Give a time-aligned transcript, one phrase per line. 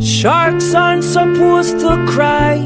[0.00, 2.58] Sharks aren't supposed to cry,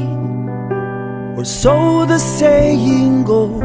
[1.35, 3.63] or so the saying goes.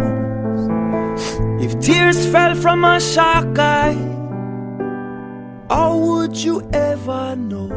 [1.62, 3.92] If tears fell from a shark eye,
[5.68, 7.68] how would you ever know?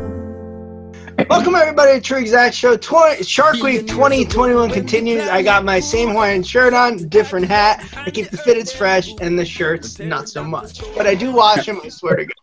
[1.29, 2.78] Welcome everybody to True Exact Show.
[2.78, 5.28] 20, Shark Week 2021 continues.
[5.28, 7.86] I got my same Hawaiian shirt on, different hat.
[7.98, 10.80] I keep the fitteds fresh and the shirts not so much.
[10.96, 12.41] But I do wash them, I swear to God.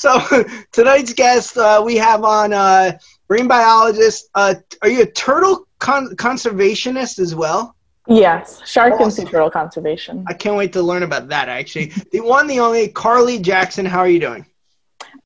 [0.00, 0.18] So
[0.72, 2.98] tonight's guest uh, we have on uh,
[3.28, 4.30] marine biologist.
[4.34, 7.76] Uh, are you a turtle con- conservationist as well?
[8.08, 10.24] Yes, shark and sea turtle conservation.
[10.26, 11.50] I can't wait to learn about that.
[11.50, 13.84] Actually, the one, the only Carly Jackson.
[13.84, 14.46] How are you doing?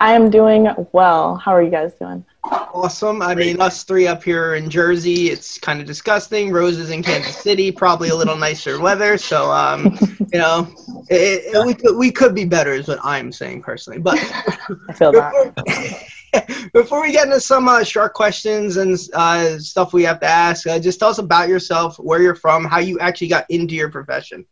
[0.01, 1.37] I am doing well.
[1.37, 2.25] How are you guys doing?
[2.51, 3.23] Awesome.
[3.23, 6.53] I mean, us three up here in Jersey, it's kind of disgusting.
[6.53, 9.17] Rose is in Kansas City, probably a little nicer weather.
[9.17, 9.97] So, um,
[10.33, 10.69] you know,
[11.09, 13.99] it, it, we could we could be better, is what I'm saying personally.
[13.99, 14.19] But
[14.89, 15.55] I feel that.
[15.55, 20.27] before, before we get into some uh, shark questions and uh, stuff we have to
[20.27, 23.75] ask, uh, just tell us about yourself, where you're from, how you actually got into
[23.75, 24.45] your profession.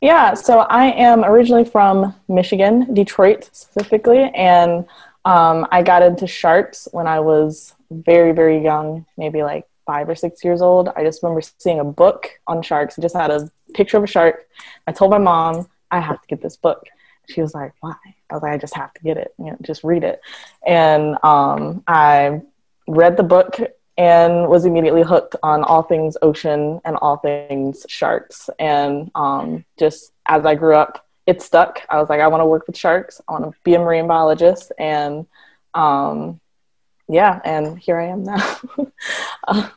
[0.00, 4.86] Yeah, so I am originally from Michigan, Detroit specifically, and
[5.26, 10.14] um, I got into sharks when I was very, very young, maybe like five or
[10.14, 10.88] six years old.
[10.96, 12.96] I just remember seeing a book on sharks.
[12.96, 14.46] It just had a picture of a shark.
[14.86, 16.86] I told my mom, I have to get this book.
[17.28, 17.94] She was like, why?
[18.30, 19.34] I was like, I just have to get it.
[19.38, 20.20] You know, just read it.
[20.64, 22.42] And um, I
[22.86, 23.58] read the book
[23.98, 28.48] and was immediately hooked on all things ocean and all things sharks.
[28.60, 31.82] And um, just as I grew up, it stuck.
[31.90, 33.20] I was like, I want to work with sharks.
[33.28, 34.72] I want to be a marine biologist.
[34.78, 35.26] And
[35.74, 36.40] um,
[37.08, 38.56] yeah, and here I am now.
[39.48, 39.68] Uh,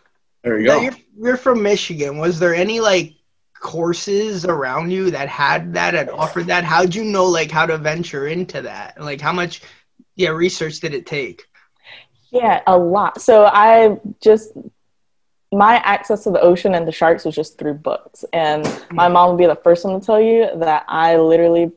[0.44, 0.80] There you go.
[0.81, 2.17] you're, you're from Michigan.
[2.17, 3.14] Was there any like
[3.59, 6.64] courses around you that had that and offered that?
[6.64, 9.00] How'd you know like how to venture into that?
[9.00, 9.61] Like how much
[10.16, 11.45] yeah research did it take?
[12.31, 13.22] yeah, a lot.
[13.22, 14.52] So I just
[15.52, 18.23] my access to the ocean and the sharks was just through books.
[18.33, 21.72] And my mom would be the first one to tell you that I literally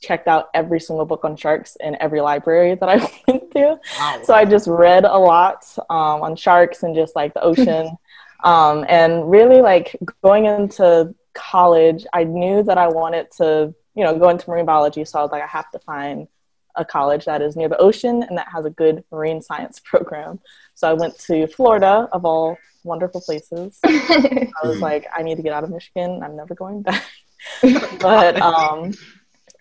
[0.00, 2.96] checked out every single book on sharks in every library that I
[3.28, 3.78] went to.
[3.98, 4.20] Wow.
[4.24, 7.96] so I just read a lot um, on sharks and just like the ocean.
[8.44, 14.18] um, and really, like going into college, I knew that I wanted to, you know,
[14.18, 15.04] go into marine biology.
[15.04, 16.28] So I was like, I have to find
[16.76, 20.40] a college that is near the ocean and that has a good marine science program.
[20.74, 23.78] So I went to Florida, of all wonderful places.
[23.84, 26.22] I was like, I need to get out of Michigan.
[26.22, 27.04] I'm never going back.
[28.00, 28.94] but um,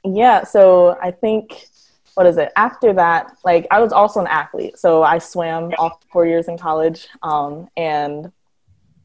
[0.03, 1.65] yeah, so I think
[2.15, 2.51] what is it?
[2.55, 6.57] After that, like I was also an athlete, so I swam all four years in
[6.57, 8.31] college, um, and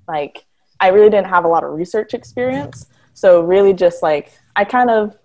[0.09, 0.45] like
[0.81, 2.87] I really didn't have a lot of research experience.
[3.15, 5.17] So really, just like I kind of,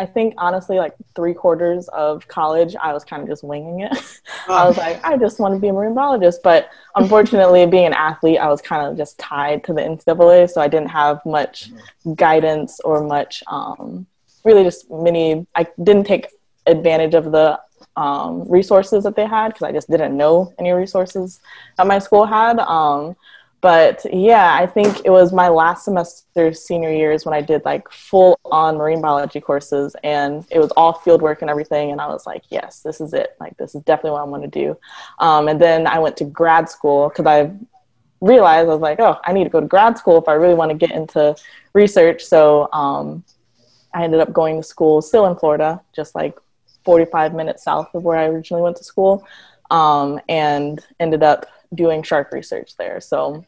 [0.00, 3.92] I think honestly, like three quarters of college, I was kind of just winging it.
[4.48, 6.42] I was like, I just want to be a marine biologist.
[6.42, 10.62] But unfortunately, being an athlete, I was kind of just tied to the NCAA, so
[10.62, 11.70] I didn't have much
[12.14, 14.06] guidance or much, um,
[14.42, 15.46] really just many.
[15.54, 16.28] I didn't take
[16.66, 17.60] advantage of the
[17.96, 21.40] um, resources that they had because I just didn't know any resources
[21.76, 22.58] that my school had.
[22.58, 23.16] Um,
[23.60, 27.90] but yeah, I think it was my last semester, senior years, when I did like
[27.90, 31.90] full on marine biology courses, and it was all field work and everything.
[31.90, 33.36] And I was like, yes, this is it.
[33.38, 34.78] Like, this is definitely what I want to do.
[35.18, 37.52] Um, and then I went to grad school because I
[38.22, 40.54] realized I was like, oh, I need to go to grad school if I really
[40.54, 41.36] want to get into
[41.74, 42.22] research.
[42.24, 43.24] So um,
[43.92, 46.38] I ended up going to school still in Florida, just like
[46.84, 49.26] 45 minutes south of where I originally went to school,
[49.70, 53.00] um, and ended up doing shark research there.
[53.00, 53.44] So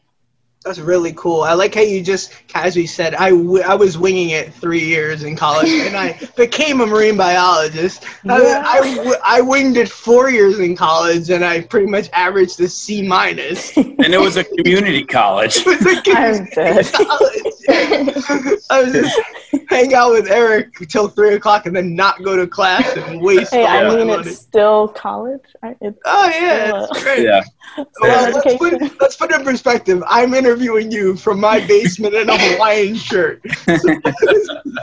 [0.65, 1.41] That's really cool.
[1.41, 5.23] I like how you just casually said I, w- I was winging it three years
[5.23, 8.05] in college and I became a marine biologist.
[8.29, 8.63] I, Yeah.
[8.65, 12.69] I, w- I winged it four years in college and I pretty much averaged a
[12.69, 13.75] C minus.
[13.75, 15.57] And it was a community college.
[15.57, 16.85] It was a I'm dead.
[16.93, 17.52] college.
[17.67, 18.19] Yeah.
[18.69, 19.19] I was just
[19.69, 23.53] hang out with Eric till three o'clock and then not go to class and waste
[23.53, 24.29] hey, all I mean, money.
[24.29, 25.41] it's still college.
[25.61, 27.23] I- It's Oh yeah, still, it's great.
[27.23, 27.41] Yeah.
[27.77, 27.87] Well,
[28.41, 30.03] still let's, put, let's put it in perspective.
[30.07, 33.41] I'm interviewing you from my basement in a Hawaiian shirt.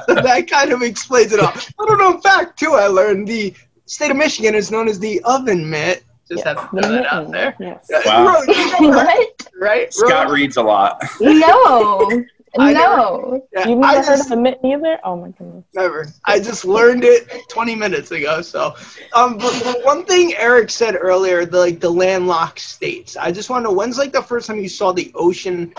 [0.07, 1.53] So that kind of explains it all.
[1.79, 3.55] Little known fact, too, I learned the
[3.87, 6.05] state of Michigan is known as the oven mitt.
[6.29, 7.57] Just Yes, have to throw that out there.
[7.59, 7.89] Yes.
[8.07, 8.27] Wow.
[8.27, 9.29] Ro, you know, right?
[9.39, 9.49] what?
[9.61, 9.93] right?
[9.93, 10.33] Scott Ro?
[10.35, 11.03] reads a lot.
[11.21, 12.25] No.
[12.59, 13.47] I no.
[13.53, 14.99] Yeah, You've I never heard just- of mitten either?
[15.05, 15.65] Oh my goodness.
[15.75, 16.09] Never.
[16.25, 18.41] I just learned it 20 minutes ago.
[18.43, 18.75] So,
[19.15, 23.17] um, but, but one thing Eric said earlier, the like the landlocked states.
[23.17, 25.73] I just want to know when's like the first time you saw the ocean,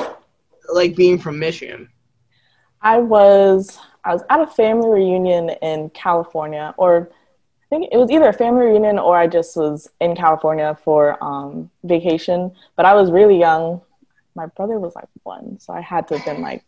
[0.73, 1.89] like being from Michigan.
[2.81, 8.09] I was I was at a family reunion in California, or I think it was
[8.11, 12.51] either a family reunion or I just was in California for um, vacation.
[12.75, 13.81] But I was really young.
[14.35, 16.63] My brother was like one, so I had to have been like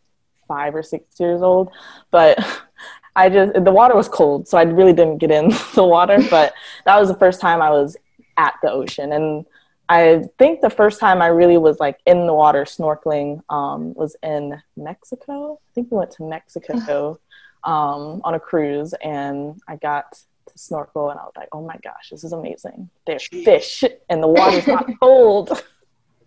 [0.48, 1.72] five or six years old.
[2.12, 2.38] But
[3.16, 6.20] I just the water was cold, so I really didn't get in the water.
[6.30, 6.54] But
[6.86, 7.98] that was the first time I was
[8.38, 9.46] at the ocean, and
[9.90, 14.16] I think the first time I really was like in the water snorkeling um, was
[14.24, 15.60] in Mexico.
[15.62, 17.20] I think we went to Mexico
[17.64, 21.78] um, on a cruise, and I got to snorkel, and I was like, "Oh my
[21.84, 22.90] gosh, this is amazing!
[23.06, 25.64] There's fish, and the water's not cold."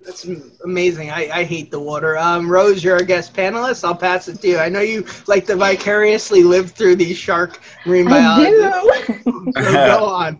[0.06, 0.24] That's
[0.62, 1.10] amazing.
[1.10, 2.16] I, I hate the water.
[2.16, 3.82] Um, Rose, you're a guest panelist.
[3.82, 4.58] I'll pass it to you.
[4.58, 9.24] I know you like to vicariously live through these shark marine biologists.
[9.24, 10.38] so go on.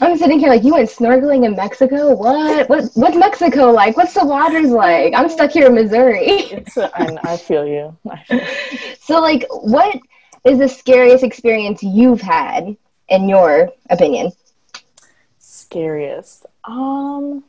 [0.00, 2.14] I'm sitting here like you went snorkeling in Mexico.
[2.14, 2.68] What?
[2.68, 2.90] What?
[2.94, 3.96] What's Mexico like?
[3.96, 5.14] What's the waters like?
[5.14, 6.20] I'm stuck here in Missouri.
[6.26, 7.96] It's a, I, I feel you.
[8.08, 8.40] I feel
[9.00, 9.98] so, like, what
[10.44, 12.76] is the scariest experience you've had,
[13.08, 14.30] in your opinion?
[15.38, 16.46] Scariest.
[16.64, 17.42] Um,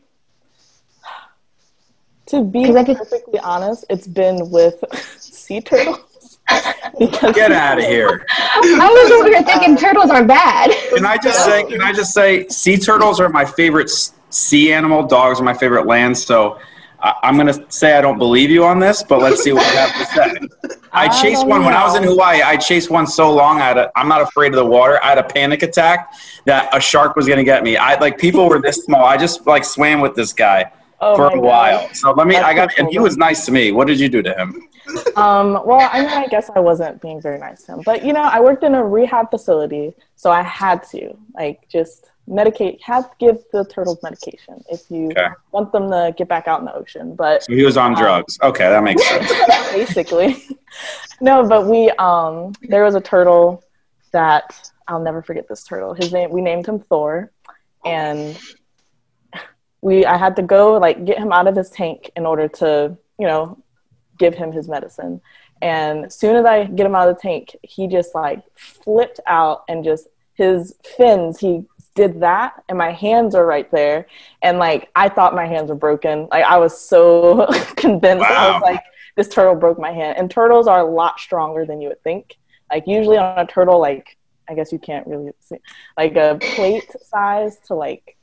[2.28, 4.84] to be I could- perfectly honest, it's been with
[5.20, 6.00] sea turtles.
[7.00, 8.26] because Get out of here.
[8.30, 10.72] I was over here thinking turtles aren't bad.
[10.94, 11.64] Can I just say?
[11.64, 12.48] Can I just say?
[12.50, 13.90] Sea turtles are my favorite
[14.30, 15.04] sea animal.
[15.08, 16.18] Dogs are my favorite land.
[16.18, 16.60] So
[17.00, 19.78] I, I'm gonna say I don't believe you on this, but let's see what you
[19.78, 20.78] have to say.
[20.92, 22.04] I I chased don't one when I was in.
[22.04, 22.42] Hawaii.
[22.42, 23.62] I chased one so long.
[23.62, 25.02] I had a, I'm not afraid of the water.
[25.02, 26.14] I had a panic attack
[26.46, 27.78] that a shark was gonna get me.
[27.78, 29.06] I like people were this small.
[29.06, 30.72] I just like swam with this guy
[31.04, 31.90] Oh for a while.
[31.94, 32.36] So let me.
[32.36, 33.72] That's I got, and he was nice to me.
[33.72, 34.68] What did you do to him?
[35.16, 38.14] Um, well, I mean, I guess I wasn't being very nice to him, but you
[38.14, 43.10] know, I worked in a rehab facility, so I had to like just medicate, have
[43.20, 45.28] give the turtles medication if you Okay.
[45.52, 47.16] want them to get back out in the ocean.
[47.16, 48.38] But So he was on drugs.
[48.42, 49.32] Okay, that makes sense.
[49.74, 50.44] basically,
[51.22, 51.48] no.
[51.48, 53.64] But we, um, there was a turtle
[54.12, 55.48] that I'll never forget.
[55.48, 57.32] This turtle, his name, we named him Thor,
[57.86, 58.38] and
[59.84, 62.98] we, I had to go like get him out of his tank in order to,
[63.20, 63.62] you know,
[64.18, 65.20] give him his medicine.
[65.62, 69.20] And as soon as I get him out of the tank, he just like flipped
[69.28, 71.66] out and just his fins, he
[71.96, 74.08] did that and my hands are right there.
[74.42, 76.30] And like I thought my hands were broken.
[76.32, 77.46] Like I was so
[77.76, 78.26] convinced.
[78.26, 78.82] I was like,
[79.18, 80.18] this turtle broke my hand.
[80.18, 82.38] And turtles are a lot stronger than you would think.
[82.72, 84.18] Like usually on a turtle, like
[84.50, 85.58] I guess you can't really see
[85.98, 88.18] like a plate size to like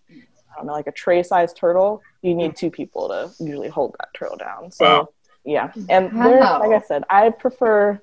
[0.60, 4.08] I don't like a tray sized turtle, you need two people to usually hold that
[4.14, 4.70] turtle down.
[4.70, 5.08] So Wow.
[5.44, 5.72] yeah.
[5.88, 6.60] And Wow.
[6.60, 8.00] like I said, I prefer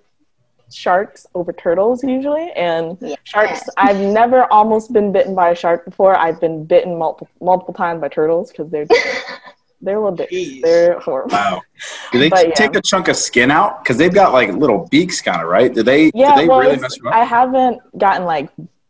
[0.70, 3.16] sharks over turtles usually and Yeah.
[3.24, 7.74] sharks i've never almost been bitten by a shark before i've been bitten multiple multiple
[7.74, 8.86] times by turtles because they're
[9.82, 10.62] they're a little dicks Jeez.
[10.62, 11.62] they're horrible Wow.
[12.12, 12.54] Do they But, yeah.
[12.56, 13.82] take a chunk of skin out?
[13.82, 15.74] Because they've got like little beaks, kind of, right?
[15.74, 16.12] Do they?
[16.14, 17.16] yeah do they well really mess you up?
[17.16, 18.50] i haven't gotten like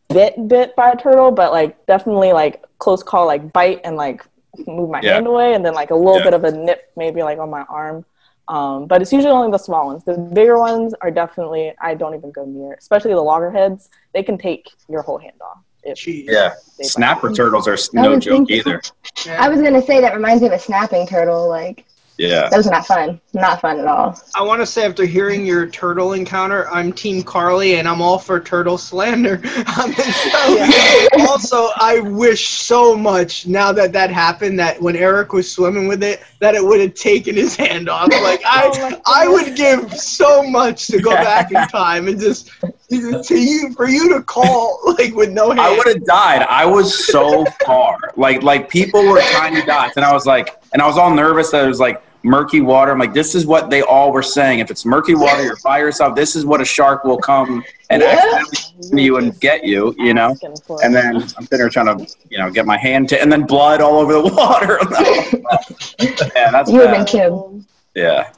[0.10, 4.24] bit bit by a turtle but like definitely like close call like bite and like
[4.66, 5.16] move my Yeah.
[5.16, 6.24] hand away and then like a little Yeah.
[6.26, 8.06] bit of a nip maybe like on my arm
[8.50, 12.16] um, but it's usually only the small ones the bigger ones are definitely i don't
[12.16, 16.26] even go near especially the loggerheads they can take your whole hand off Jeez.
[16.28, 16.54] yeah.
[16.78, 16.84] they.
[16.84, 18.82] Snapper turtles are no joke thinking- either.
[19.26, 19.42] Yeah.
[19.42, 21.48] I was gonna say that reminds me of a snapping turtle.
[21.48, 21.86] Like
[22.18, 22.50] Yeah.
[22.50, 23.22] That was not fun.
[23.34, 24.20] Not fun at all.
[24.36, 28.18] I want to say after hearing your turtle encounter, I'm Team Carly, and I'm all
[28.18, 31.28] for turtle slander on the show.
[31.30, 36.02] also, I wish so much now that that happened that when Eric was swimming with
[36.02, 38.10] it, that it would have taken his hand off.
[38.28, 42.20] Like Oh I, my I would give so much to go back in time and
[42.20, 42.50] just
[42.90, 45.62] to you for you to call like with no hand.
[45.62, 46.42] I would have died.
[46.50, 47.98] I was so far.
[48.18, 51.52] Like like people were tiny dots, and I was like, and I was all nervous
[51.52, 52.92] that it was like murky water.
[52.92, 54.60] I'm like, this is what they all were saying.
[54.60, 56.16] If it's murky water, you're by yourself.
[56.16, 58.40] This is what a shark will come and Yeah.
[58.40, 59.96] accidentally you and get you.
[59.98, 60.36] You know.
[60.84, 63.46] And then I'm sitting there trying to, you know, get my hand to, and then
[63.46, 64.78] blood all over the water.
[66.36, 67.08] yeah, that's You have been bad.
[67.08, 67.64] killed.
[67.96, 68.30] Yeah,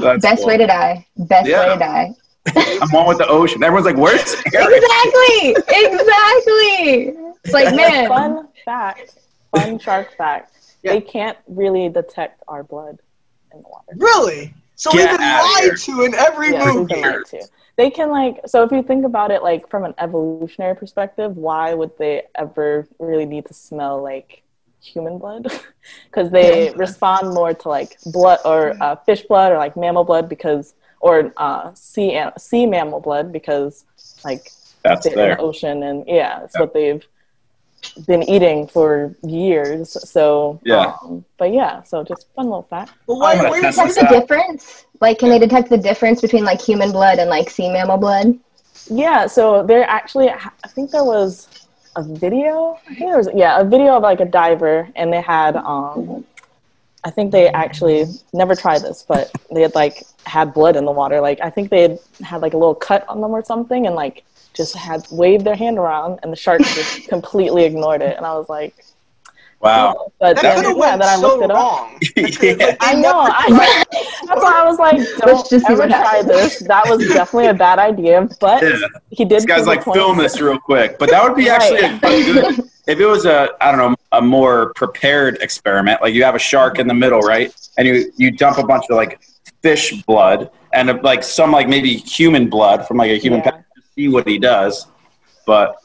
[0.00, 0.46] that's Best cool.
[0.48, 1.06] way to die.
[1.16, 1.66] Best Yeah.
[1.68, 2.10] way to die.
[2.80, 3.62] I'm one with the ocean.
[3.62, 5.56] Everyone's like, "Where's Eric?" Exactly.
[5.68, 7.16] exactly.
[7.44, 8.08] It's like man.
[8.08, 9.18] fun fact,
[9.54, 10.52] fun shark fact.
[10.82, 10.92] Yeah.
[10.94, 12.98] They can't really detect our blood
[13.54, 13.92] in the water.
[13.96, 14.54] really?
[14.76, 16.94] So Get we've been lied to in every Yeah, we've movie.
[16.94, 17.48] been lied to.
[17.76, 21.72] They can like so if you think about it like from an evolutionary perspective, why
[21.74, 24.42] would they ever really need to smell like
[24.80, 25.46] human blood?
[26.10, 30.28] Because they respond more to like blood or uh, fish blood or like mammal blood
[30.28, 33.84] because or uh, sea an- sea mammal blood because
[34.24, 34.52] like
[34.84, 37.04] That's they're in the ocean and yeah, it's what they've
[38.06, 39.96] been eating for years.
[40.10, 40.94] So Yeah.
[41.02, 42.92] um, but yeah, so just fun little fact.
[43.06, 44.10] But why, I'm why Detect the out.
[44.10, 44.86] difference?
[45.00, 48.38] Like, can they detect the difference between like human blood and like sea mammal blood?
[48.90, 51.48] Yeah, so there actually, I think there was
[51.96, 52.78] a video.
[52.88, 56.24] I think there was yeah a video of like a diver, and they had um,
[57.04, 60.92] I think they actually never tried this, but they had like had blood in the
[60.92, 61.20] water.
[61.20, 63.94] Like I think they had had like a little cut on them or something, and
[63.94, 64.24] like
[64.54, 68.16] just had waved their hand around, and the shark just completely ignored it.
[68.16, 68.74] And I was like,
[69.60, 70.10] Wow.
[70.18, 71.56] but That then, yeah, went then I so looked it up.
[71.56, 71.98] wrong.
[72.16, 72.76] yeah.
[72.80, 73.20] I know.
[73.20, 73.84] I,
[74.26, 76.26] that's why I was like, Let's don't just ever try happens.
[76.26, 76.58] this.
[76.66, 78.76] That was definitely a bad idea, but Yeah.
[79.10, 79.36] he did.
[79.36, 80.98] This guy's like, film this real quick.
[80.98, 83.96] But that would be actually a, a good, if it was a, I don't know,
[84.10, 86.02] a more prepared experiment.
[86.02, 87.54] Like you have a shark in the middle, right?
[87.78, 89.20] And you, you dump a bunch of like
[89.62, 93.50] fish blood and like some like maybe human blood from like a human Yeah.
[93.52, 94.86] pet to see what he does.
[95.46, 95.76] But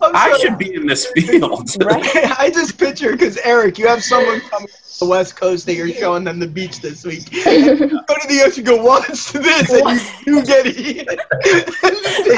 [0.00, 1.70] I should be in this field.
[1.82, 2.04] Right?
[2.38, 6.24] I just picture because Eric, you have someone coming the West Coast that you're showing
[6.24, 7.30] them the beach this week.
[7.30, 11.18] go to the ocean, go watch this, and you, you get eaten.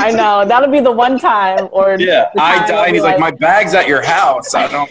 [0.01, 2.67] I know that'll be the one time, or yeah, the I die.
[2.67, 4.55] they'll And he's like, my bag's at your house.
[4.55, 4.91] I don't.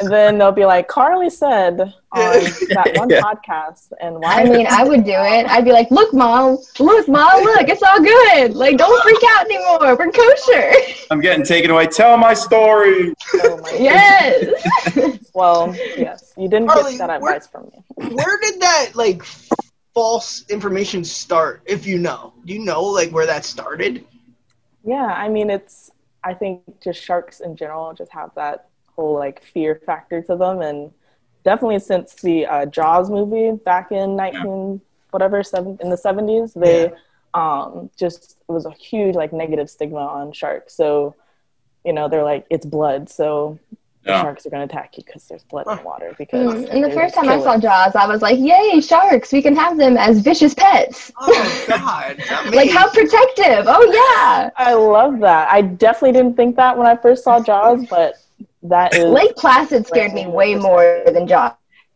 [0.00, 1.80] and then they'll be like, Carly said
[2.12, 3.20] on that one Yeah.
[3.20, 4.42] podcast, and why?
[4.42, 5.46] I mean, I would do it.
[5.50, 8.54] I'd be like, "Look, mom, look, mom, look, it's all good.
[8.54, 9.96] Like, don't freak out anymore.
[9.96, 10.72] We're kosher."
[11.10, 11.86] I'm getting taken away.
[11.86, 13.12] Tell my story.
[13.34, 15.18] Oh my Yes.
[15.34, 17.84] Well, yes, you didn't Carly, get that where- from me.
[18.14, 19.22] Where did that like
[19.94, 21.62] false information start?
[21.66, 24.04] If you know, do you know like where that started?
[24.84, 25.90] Yeah, I mean, it's.
[26.26, 30.62] I think just sharks in general just have that whole like fear factor to them,
[30.62, 30.90] and
[31.44, 34.80] definitely since the uh, Jaws movie back in nineteen
[35.10, 36.92] whatever seven in the seventies, they
[37.34, 40.74] um just it was a huge like negative stigma on sharks.
[40.74, 41.14] So,
[41.84, 43.58] you know, they're like it's blood, so
[44.06, 44.22] Yeah.
[44.22, 46.14] sharks are going to attack you because there's blood in the water.
[46.18, 49.32] Because Mm, And the first time I saw Jaws, I was like, "Yay, sharks!
[49.32, 51.10] We can have them as vicious pets.
[51.18, 52.16] Oh God!
[52.54, 53.64] Like, how protective!
[53.66, 55.48] Oh yeah." I love that.
[55.50, 58.14] I definitely didn't think that when I first saw Jaws, but
[58.64, 61.52] that is Lake Placid scared me way more than Jaws.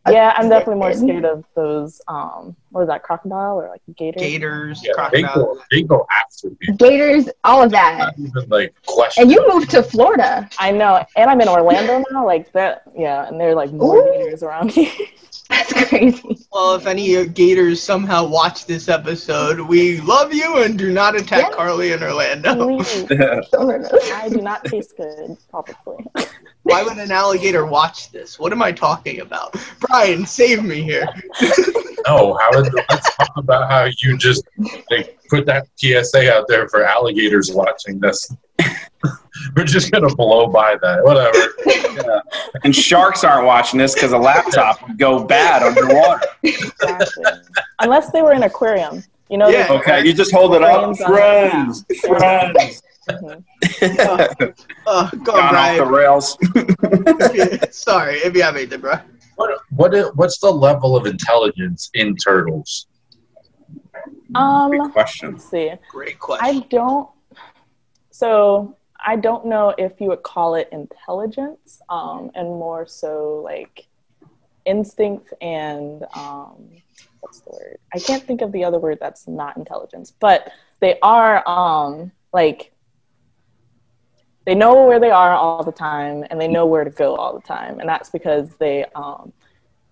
[0.07, 0.33] Yeah.
[0.37, 2.01] I'm definitely more scared of those.
[2.07, 3.03] Um, what was that?
[3.03, 4.19] Crocodile or like gator?
[4.19, 6.75] Gators, Yeah, they go, they go after me.
[6.77, 7.97] Gators, all of that.
[7.97, 9.23] Not even like question.
[9.23, 10.49] And you moved to Florida.
[10.59, 12.25] I know, and I'm in Orlando now.
[12.25, 13.27] Like that, yeah.
[13.27, 14.13] And there are like more Ooh.
[14.13, 14.91] gators around here.
[15.49, 16.37] That's crazy.
[16.51, 21.15] Well, if any uh, Gators somehow watch this episode, we love you and do not
[21.15, 21.55] attack Yeah.
[21.55, 22.53] Carly in Orlando.
[22.77, 23.03] Please,
[23.51, 24.11] Don't hurt us.
[24.11, 26.05] I do not taste good, probably.
[26.69, 28.39] Why would an alligator watch this?
[28.39, 29.55] What am I talking about?
[29.79, 31.07] Brian, save me here.
[32.07, 34.43] No, how did let's talk about how you just
[34.89, 38.31] like put that PSA out there for alligators watching this.
[39.55, 41.03] We're just gonna blow by that.
[41.03, 42.21] Whatever.
[42.63, 46.27] And sharks aren't watching this because a laptop would go bad underwater.
[46.43, 47.23] Exactly.
[47.79, 49.47] Unless they were in an aquarium, you know.
[49.47, 49.67] Yeah.
[49.69, 50.97] Okay, you just hold it up.
[50.97, 51.85] Friends.
[52.01, 52.81] Friends,
[53.17, 53.45] friends.
[53.63, 54.65] Mhm.
[54.87, 56.37] Uh, go Gone on, off the rails.
[57.75, 58.95] Sorry, if you have anything, bro.
[59.35, 62.87] What what what's the level of intelligence in turtles?
[64.35, 65.31] Um, Good question.
[65.33, 65.71] let's see.
[65.89, 66.45] Great question.
[66.45, 67.09] I don't.
[68.11, 73.87] So I don't know if you would call it intelligence, um, and more so like
[74.65, 76.69] instinct and um,
[77.21, 77.77] what's the word?
[77.93, 82.71] I can't think of the other word that's not intelligence, but they are um, like
[84.49, 87.33] they know where they are all the time and they know where to go all
[87.35, 89.31] the time, and that's because they um,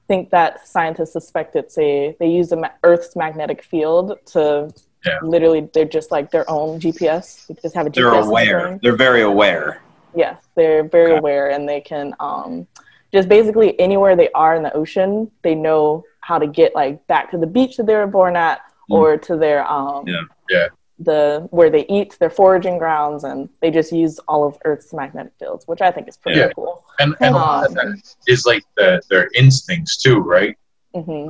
[0.07, 4.73] think that scientists suspect it's a they use the ma- Earth's magnetic field to
[5.05, 5.19] Yeah.
[5.21, 7.45] literally they're just like their own GPS.
[7.45, 8.25] They just have a They're GPS.
[8.25, 8.59] aware.
[8.61, 8.79] sensor.
[8.81, 9.79] They're very aware.
[10.15, 11.19] Yes, they're very Okay.
[11.19, 12.65] aware and they can um,
[13.13, 17.29] just basically anywhere they are in the ocean, they know how to get like back
[17.29, 20.21] to the beach that they were born at or to their um, Yeah.
[20.49, 20.67] Yeah.
[20.99, 25.33] The where they eat, their foraging grounds, and they just use all of Earth's magnetic
[25.39, 26.49] fields, which I think is pretty Yeah.
[26.55, 26.83] cool.
[26.99, 30.57] And and a lot of that is like the, their instincts too, right?
[30.95, 31.29] hmm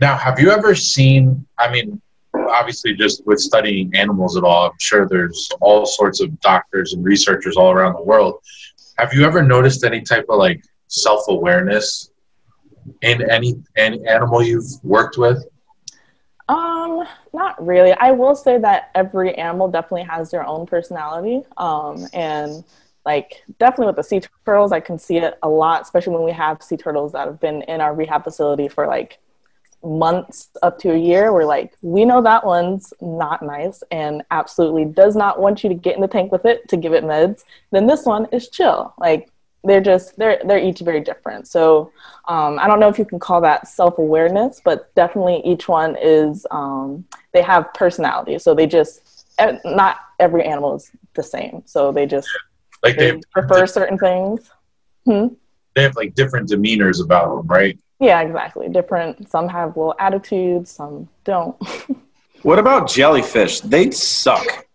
[0.00, 1.46] Now, have you ever seen?
[1.58, 2.00] I mean,
[2.34, 7.02] obviously, just with studying animals at all, I'm sure there's all sorts of doctors and
[7.04, 8.40] researchers all around the world.
[8.98, 12.10] Have you ever noticed any type of like self awareness
[13.02, 15.42] in any any animal you've worked with?
[16.48, 17.92] Um, not really.
[17.92, 21.42] I will say that every animal definitely has their own personality.
[21.56, 22.64] Um, and
[23.04, 26.32] like definitely with the sea turtles, I can see it a lot, especially when we
[26.32, 29.18] have sea turtles that have been in our rehab facility for like
[29.82, 31.32] months up to a year.
[31.32, 35.74] We're like, we know that one's not nice and absolutely does not want you to
[35.74, 37.44] get in the tank with it to give it meds.
[37.70, 38.94] Then this one is chill.
[38.98, 39.30] Like
[39.66, 41.48] they're just they're they're each very different.
[41.48, 41.92] So
[42.28, 45.96] um, I don't know if you can call that self awareness, but definitely each one
[46.00, 48.38] is um, they have personality.
[48.38, 51.62] So they just eh, not every animal is the same.
[51.66, 52.28] So they just
[52.82, 54.50] Like they They have, prefer certain things.
[55.04, 55.26] Hmm?
[55.74, 57.78] they have like different demeanors about them, right?
[58.00, 58.68] Yeah, exactly.
[58.68, 59.28] Different.
[59.30, 61.56] Some have little attitudes, some don't.
[62.42, 63.60] What about jellyfish?
[63.60, 64.65] They suck.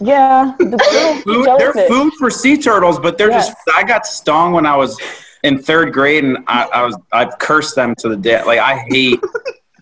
[0.00, 3.48] Yeah, the Food, they're food for sea turtles, but they're Yes.
[3.48, 3.58] just.
[3.76, 4.98] I got stung when I was
[5.42, 8.46] in third grade, and I, I was I've cursed them to the death.
[8.46, 9.20] Like I hate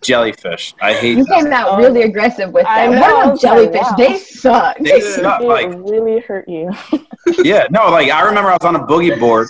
[0.02, 0.74] jellyfish.
[0.80, 1.44] I hate You them.
[1.44, 2.94] came out really aggressive with I them.
[2.96, 3.80] know, What about was like, jellyfish?
[3.82, 3.96] wow.
[3.96, 4.78] They suck.
[4.78, 5.40] They suck.
[5.42, 6.70] Like really hurt you.
[7.44, 9.48] yeah, no, like I remember I was on a boogie board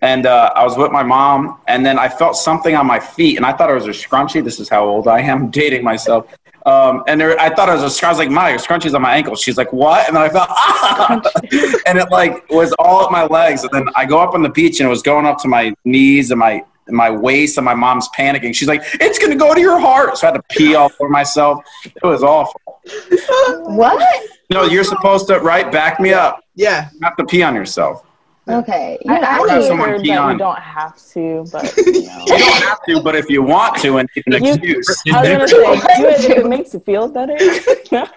[0.00, 3.36] and uh, I was with my mom, and then I felt something on my feet,
[3.36, 4.42] and I thought it was a scrunchie.
[4.42, 6.26] This is how old I am, dating myself.
[6.64, 8.04] Um, and there, I thought it was a scrunchie.
[8.04, 10.48] I was like, "My scrunchie's on my ankle." She's like, "What?" And then I felt,
[10.50, 11.20] ah!
[11.86, 13.64] and it like was all up my legs.
[13.64, 15.74] And then I go up on the beach, and it was going up to my
[15.84, 18.54] knees and my my waist, and my mom's panicking.
[18.54, 21.10] She's like, "It's gonna go to your heart." So I had to pee all over
[21.10, 21.64] myself.
[21.84, 22.60] It was awful.
[23.64, 24.28] What?
[24.50, 26.44] No, you're supposed to right back me up.
[26.54, 26.90] Yeah.
[26.92, 28.04] You have to pee on yourself.
[28.48, 28.98] Okay.
[29.04, 30.32] You I know, I actually have someone heard that on.
[30.32, 32.18] you don't have to, but you know.
[32.26, 35.02] You don't have to, but if you want to and need an You- excuse.
[35.14, 37.36] I was gonna say, you, if it makes you feel better.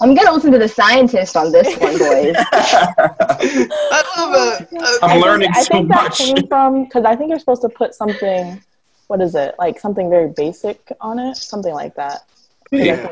[0.00, 2.34] I'm gonna listen to the scientist on this one, boys.
[2.52, 6.18] I love a, a oh I'm I think- learning I so think that much.
[6.18, 8.62] came from because I think you're supposed to put something.
[9.06, 9.54] What is it?
[9.58, 12.24] Like something very basic on it, something like that.
[12.70, 13.10] Yeah.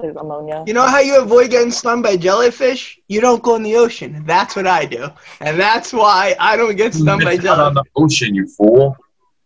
[0.00, 0.64] Think There's ammonia.
[0.66, 2.98] You know how you avoid getting stung by jellyfish?
[3.08, 4.22] You don't go in the ocean.
[4.26, 5.08] That's what I do.
[5.40, 8.46] And that's why I don't get You stung by missed out on the ocean, you
[8.46, 8.96] fool.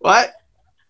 [0.01, 0.35] What?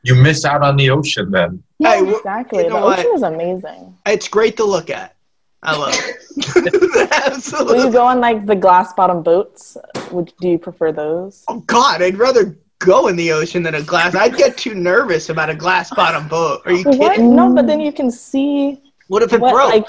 [0.02, 1.62] You miss out on the ocean then.
[1.78, 2.64] Yeah, Hey, exactly.
[2.64, 2.99] you know the what?
[2.99, 3.97] ocean is amazing.
[4.07, 5.14] It's great to look at.
[5.62, 7.52] I love it.
[7.66, 9.76] Will you go on like the glass bottom boats?
[10.11, 11.45] Would do you prefer those?
[11.47, 14.16] Oh God, I'd rather go in the ocean than a glass.
[14.16, 16.62] I'd get too nervous about a glass bottom boat.
[16.64, 16.99] Are you What?
[16.99, 17.37] kidding?
[17.37, 19.71] No, but then you can see What if it what broke?
[19.71, 19.87] like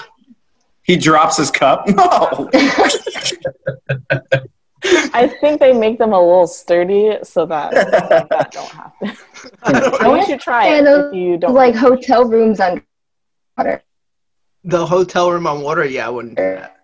[0.82, 1.88] He drops his cup.
[1.96, 2.50] No.
[5.14, 7.70] I think they make them a little sturdy so that
[8.28, 9.16] that don't happen.
[9.62, 13.82] I don't you should try it those, if you don't like hotel rooms underwater.
[14.64, 16.76] The hotel room on water, yeah, I wouldn't do that.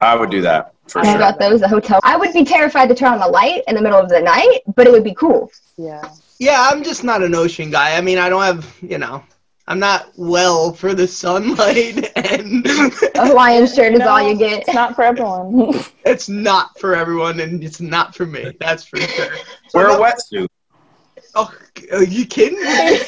[0.00, 1.18] I would do that for I sure.
[1.18, 1.62] got those.
[1.62, 1.98] The hotel.
[2.04, 4.60] I would be terrified to turn on the light in the middle of the night,
[4.76, 5.50] but it would be cool.
[5.76, 6.08] Yeah.
[6.38, 7.96] Yeah, I'm just not an ocean guy.
[7.96, 9.24] I mean, I don't have, you know,
[9.68, 14.60] I'm not well for the sunlight, and A Hawaiian shirt is No, all you get.
[14.60, 15.74] It's not for everyone.
[16.04, 18.52] it's not for everyone, and it's not for me.
[18.58, 19.30] That's for sure.
[19.68, 20.48] So Wear a wetsuit.
[21.34, 21.54] Oh,
[21.92, 23.00] are you kidding me?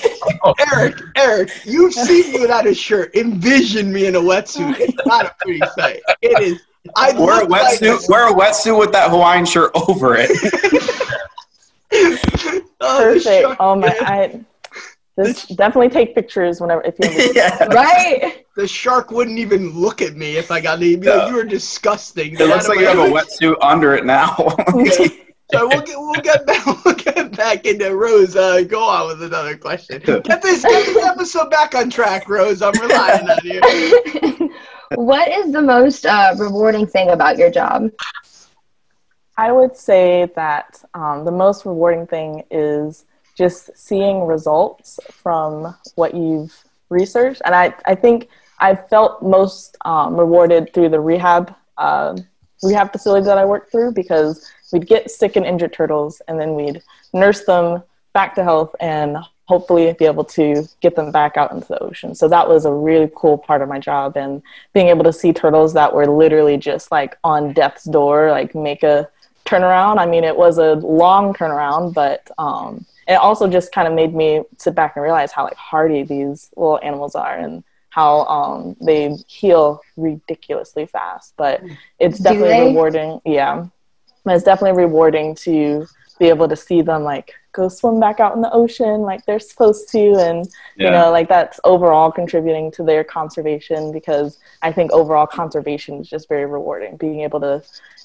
[0.73, 3.15] Eric, Eric, you've seen me without a shirt.
[3.15, 4.79] Envision me in a wetsuit.
[4.81, 6.01] It's not a pretty sight.
[6.23, 6.61] It is.
[6.97, 8.09] I Wear a look like wetsuit.
[8.09, 10.31] Wear a wetsuit with that Hawaiian shirt over it.
[12.81, 13.25] Oh, Perfect.
[13.25, 13.89] shark- Oh my!
[14.01, 14.41] I
[15.17, 17.09] this definitely take pictures whenever if you.
[17.11, 17.65] Ever, yeah.
[17.67, 18.45] Right?
[18.57, 21.45] The shark wouldn't even look at me if I got to be like, you were
[21.45, 22.35] disgusting.
[22.35, 24.35] It looks like you have a wetsuit under it now.
[25.53, 28.35] So we'll get we'll get back we'll get back into Rose.
[28.35, 30.01] Uh, go on with another question.
[30.01, 32.63] Get this get this episode back on track, Rose.
[32.63, 34.51] I'm relying on you.
[34.95, 37.91] what is the most uh, rewarding thing about your job?
[39.37, 43.05] I would say that um, the most rewarding thing is
[43.37, 46.55] just seeing results from what you've
[46.91, 52.17] researched, and I I think I felt most um, rewarded through the rehab uh,
[52.63, 56.55] rehab facility that I worked through because we'd get sick and injured turtles, and then
[56.55, 61.53] we'd nurse them back to health and hopefully be able to get them back out
[61.53, 62.15] into the ocean.
[62.15, 64.43] So that was a really cool part of my job and
[64.73, 68.83] being able to see turtles that were literally just like on death's door, like make
[68.83, 69.09] a
[69.45, 69.99] turnaround.
[69.99, 74.15] I mean, it was a long turnaround, but um, it also just kind of made
[74.15, 78.77] me sit back and realize how like hardy these little animals are and how um,
[78.81, 81.35] they heal ridiculously fast.
[81.37, 81.63] But
[82.01, 83.21] it's definitely rewarding.
[83.25, 83.67] Yeah,
[84.27, 85.87] it's definitely rewarding to
[86.19, 89.41] be able to see them like go swim back out in the ocean like they're
[89.41, 94.93] supposed to and you know like that's overall contributing to their conservation because i think
[94.93, 97.63] overall conservation is just very rewarding being able to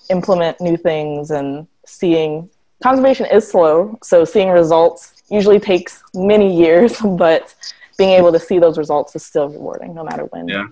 [0.10, 2.50] implement new things and seeing
[2.82, 7.54] conservation is slow so seeing results usually takes many years but
[7.98, 10.68] being able to see those results is still rewarding no matter when Yeah.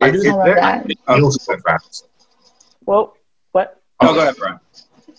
[0.00, 0.90] I do I love that.
[0.90, 2.06] It heals so fast.
[2.86, 3.16] well
[3.52, 4.60] what Oh, go ahead, Brian.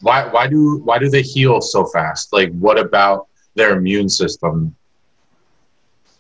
[0.01, 2.31] Why why do why do they heal so fast?
[2.31, 4.73] Like what about their immune system?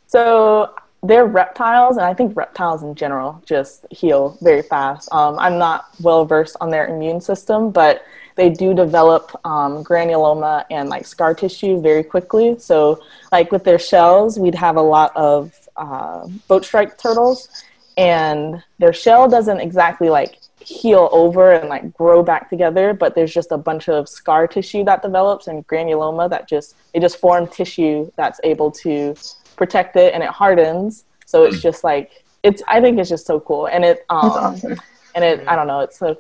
[0.07, 5.07] So they're reptiles, and I think reptiles in general just heal very fast.
[5.13, 8.03] Um, I'm not well versed on their immune system, but
[8.39, 12.57] they do develop um, granuloma and like scar tissue very quickly.
[12.57, 17.49] So, like with their shells, we'd have a lot of uh, boat strike turtles,
[17.97, 23.33] and their shell doesn't exactly like heal over and like grow back together, but there's
[23.33, 27.45] just a bunch of scar tissue that develops and granuloma that just they just form
[27.45, 29.15] tissue that's able to
[29.57, 31.03] protect it and it hardens.
[31.25, 33.65] So it's just like it's I think it's just so cool.
[33.67, 34.79] And it um awesome.
[35.13, 36.15] and it I don't know, it's a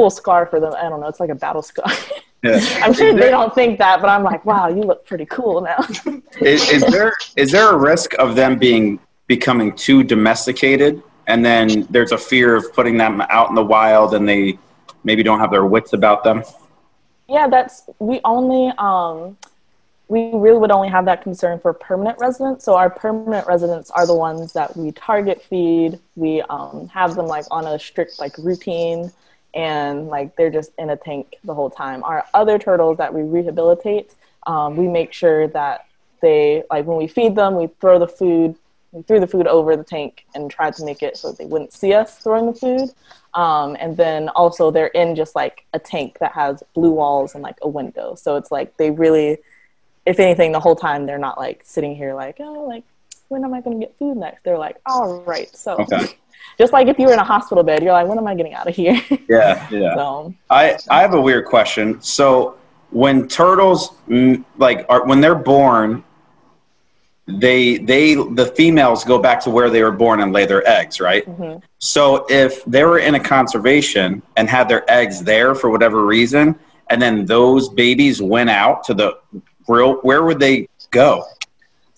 [0.00, 0.72] cool scar for them.
[0.74, 1.92] I don't know, it's like a battle scar.
[2.42, 2.58] Yeah.
[2.82, 5.86] I'm sure they don't think that, but I'm like, wow, you look pretty cool now.
[6.40, 11.86] Is, is there is there a risk of them being becoming too domesticated, and then
[11.90, 14.58] there's a fear of putting them out in the wild, and they
[15.04, 16.42] maybe don't have their wits about them?
[17.28, 19.36] Yeah, that's we only um
[20.08, 22.64] we really would only have that concern for permanent residents.
[22.64, 25.98] So our permanent residents are the ones that we target feed.
[26.16, 29.12] We um, have them like on a strict like routine,
[29.54, 32.02] and like they're just in a tank the whole time.
[32.04, 34.14] Our other turtles that we rehabilitate,
[34.46, 35.86] um, we make sure that
[36.20, 38.56] they like when we feed them, we throw the food,
[38.92, 41.72] we threw the food over the tank and tried to make it so they wouldn't
[41.72, 42.90] see us throwing the food.
[43.34, 47.42] Um, and then also they're in just like a tank that has blue walls and
[47.42, 48.14] like a window.
[48.16, 49.38] So it's like they really,
[50.06, 52.84] if anything, the whole time they're not like sitting here like, oh, like
[53.28, 54.42] when am I going to get food next?
[54.42, 55.54] They're like, all right.
[55.56, 56.16] So Okay.
[56.58, 58.54] Just like if you were in a hospital bed, you're like, when am I getting
[58.54, 59.00] out of here?
[59.28, 59.94] Yeah, yeah.
[59.96, 62.00] so I I have a weird question.
[62.02, 62.56] So
[62.90, 66.04] when turtles mm, like are when they're born,
[67.26, 71.00] they they the females go back to where they were born and lay their eggs,
[71.00, 71.26] right?
[71.26, 71.62] mhm.
[71.78, 76.58] So if they were in a conservation and had their eggs there for whatever reason,
[76.90, 79.18] and then those babies went out to the
[79.68, 81.24] real, where would they go?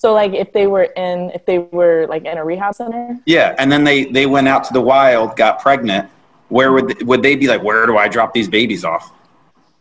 [0.02, 3.54] So like if they were in, if they were like in a rehab center, Yeah,
[3.60, 6.10] and then they they went out to the wild, got pregnant.
[6.48, 7.62] Where would they, would they be like?
[7.62, 9.04] Where do I drop these babies off?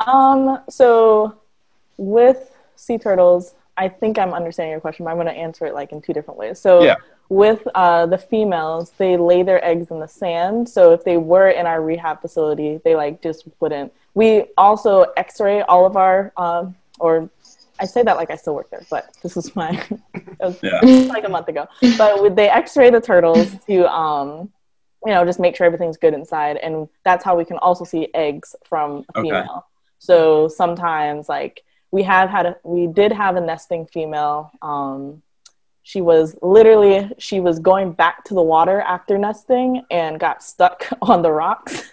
[0.05, 1.39] Um, so
[1.97, 5.73] with sea turtles, I think I'm understanding your question, but I'm going to answer it
[5.73, 6.59] like in two different ways.
[6.59, 6.97] So Yeah.
[7.29, 10.69] with uh, the females, they lay their eggs in the sand.
[10.69, 13.91] So if they were in our rehab facility, they like just wouldn't.
[14.13, 17.27] We also X-ray all of our, um, or
[17.81, 19.71] I say that like I still work there, but this is my,
[20.13, 20.79] it was Yeah.
[21.09, 21.67] like a month ago.
[21.97, 24.49] But they X-ray the turtles to, um,
[25.05, 28.07] you know, just make sure everything's good inside, and that's how we can also see
[28.13, 29.29] eggs from a Okay.
[29.29, 29.65] female.
[29.97, 34.51] So sometimes, like we have had, a, we did have a nesting female.
[34.61, 35.23] Um,
[35.83, 40.87] she was literally she was going back to the water after nesting and got stuck
[41.01, 41.83] on the rocks.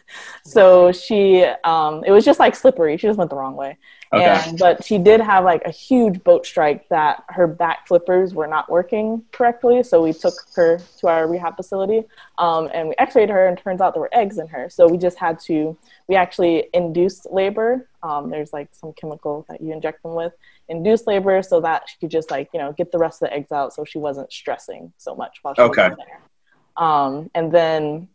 [0.44, 2.98] So she, um, it was just like slippery.
[2.98, 3.78] She just went the wrong way.
[4.12, 4.24] Okay.
[4.24, 8.46] And but she did have like a huge boat strike that her back flippers were
[8.46, 9.82] not working correctly.
[9.82, 12.04] So we took her to our rehab facility
[12.38, 14.70] um, and we x-rayed her and turns out there were eggs in her.
[14.70, 15.76] So we just had to
[16.08, 17.88] we actually induced labor.
[18.02, 20.32] Um, there's like some chemical that you inject them with,
[20.68, 23.34] induced labor so that she could just like, you know, get the rest of the
[23.34, 25.82] eggs out so she wasn't stressing so much while she Okay.
[25.82, 26.22] was in there.
[26.78, 28.08] Um, and then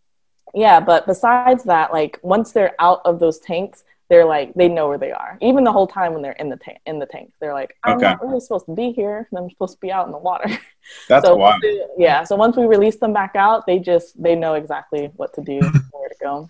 [0.56, 4.88] yeah, but besides that, like once they're out of those tanks, they're like they know
[4.88, 5.38] where they are.
[5.42, 7.98] Even the whole time when they're in the tank in the tank, they're like, I'm
[7.98, 8.08] Okay.
[8.10, 9.28] not really supposed to be here.
[9.38, 10.46] I'm supposed to be out in the water.
[11.10, 11.64] That's so wild.
[11.98, 15.42] yeah, so once we release them back out, they just they know exactly what to
[15.42, 15.60] do,
[15.92, 16.50] where to go.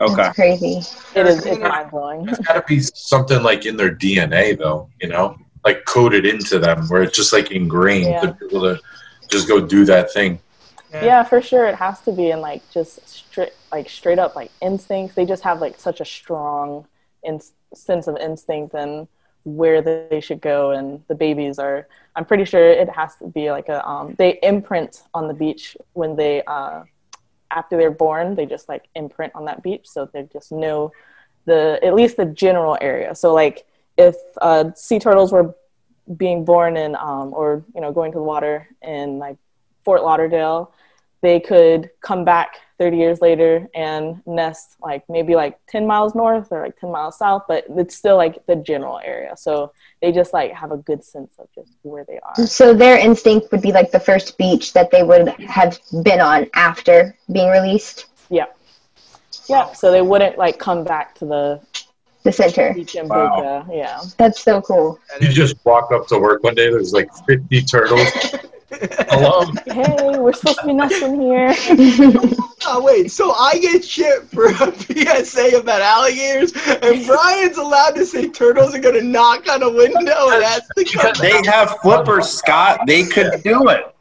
[0.00, 0.14] Okay.
[0.14, 0.80] That's crazy.
[1.16, 2.24] It is it's mind blowing.
[2.24, 6.58] There's got to be something like in their DNA, though, you know, like coded into
[6.60, 8.20] them, where it's just like ingrained Yeah.
[8.20, 8.80] to be able to
[9.28, 10.38] just go do that thing.
[10.92, 14.50] Yeah, for sure, it has to be in like just straight like straight up like
[14.62, 15.14] instincts.
[15.14, 16.86] They just have like such a strong
[17.22, 17.40] in-
[17.74, 19.06] sense of instinct and
[19.44, 20.70] where they should go.
[20.70, 21.86] And the babies are.
[22.16, 23.86] I'm pretty sure it has to be like a.
[23.86, 26.84] Um, they imprint on the beach when they uh,
[27.50, 28.34] after they're born.
[28.34, 30.92] They just like imprint on that beach, so they just know
[31.44, 33.14] the at least the general area.
[33.14, 35.54] So like if uh, sea turtles were
[36.16, 39.36] being born in um, or you know going to the water in like
[39.88, 40.70] Fort Lauderdale,
[41.22, 46.48] they could come back 30 years later and nest like maybe like 10 miles north
[46.52, 49.34] or like 10 miles south, but it's still like the general area.
[49.38, 49.72] So
[50.02, 52.46] they just like have a good sense of just where they are.
[52.46, 56.50] So their instinct would be like the first beach that they would have been on
[56.52, 58.44] after being released, Yeah.
[59.48, 59.72] Yeah.
[59.72, 61.62] So they wouldn't like come back to the
[62.24, 62.74] the center.
[62.74, 63.40] beach in Wow.
[63.64, 63.74] Boca.
[63.74, 64.02] Yeah.
[64.18, 64.98] That's so cool.
[65.18, 68.06] You just walk up to work one day, there's like 50 turtles.
[69.08, 69.44] Hello.
[69.66, 71.54] Hey, we're supposed to be nesting here.
[72.70, 74.72] Oh wait, so I get shit for a
[75.24, 80.30] PSA about alligators, and Brian's allowed to say turtles are gonna knock on a window
[80.30, 81.46] and ask to come They out.
[81.46, 82.80] have flippers, Scott.
[82.86, 83.94] They could do it.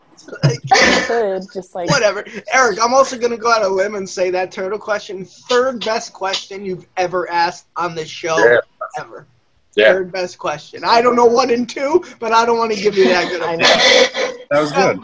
[1.07, 2.25] Could just like Whatever.
[2.51, 5.85] Eric, I'm also gonna go out on a limb and say that turtle question, third
[5.85, 8.57] best question you've ever asked on this show Yeah.
[8.99, 9.27] ever.
[9.75, 9.93] Yeah.
[9.93, 10.81] Third best question.
[10.83, 13.41] I don't know one and two, but I don't want to give you that good.
[13.43, 14.26] I of know.
[14.49, 14.99] That was good.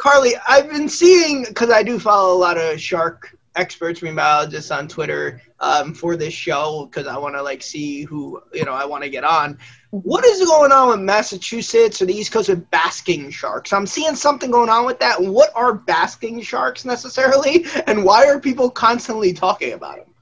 [0.00, 4.70] Carly, I've been seeing because I do follow a lot of shark experts, marine biologists
[4.70, 8.72] on Twitter um, for this show because I want to like see who you know
[8.72, 9.58] I want to get on.
[9.90, 13.72] What is going on with Massachusetts or the East Coast with basking sharks?
[13.72, 15.20] I'm seeing something going on with that.
[15.20, 20.14] What are basking sharks necessarily, and why are people constantly talking about them?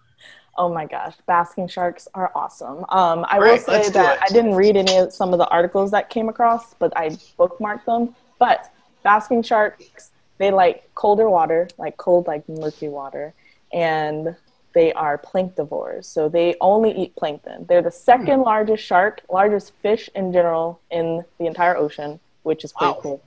[0.58, 2.86] Oh my gosh, basking sharks are awesome.
[2.88, 4.20] Um, I Right, will say that.
[4.22, 7.84] I didn't read any of some of the articles that came across, but I bookmarked
[7.84, 8.14] them.
[8.38, 8.72] But
[9.02, 13.34] basking sharks, they like colder water, like cold, like murky water,
[13.72, 14.36] and
[14.74, 16.04] they are planktivores.
[16.04, 17.64] So they only eat plankton.
[17.66, 18.42] They're the second hmm.
[18.42, 23.00] largest shark, largest fish in general in the entire ocean, which is pretty Wow.
[23.00, 23.22] cool.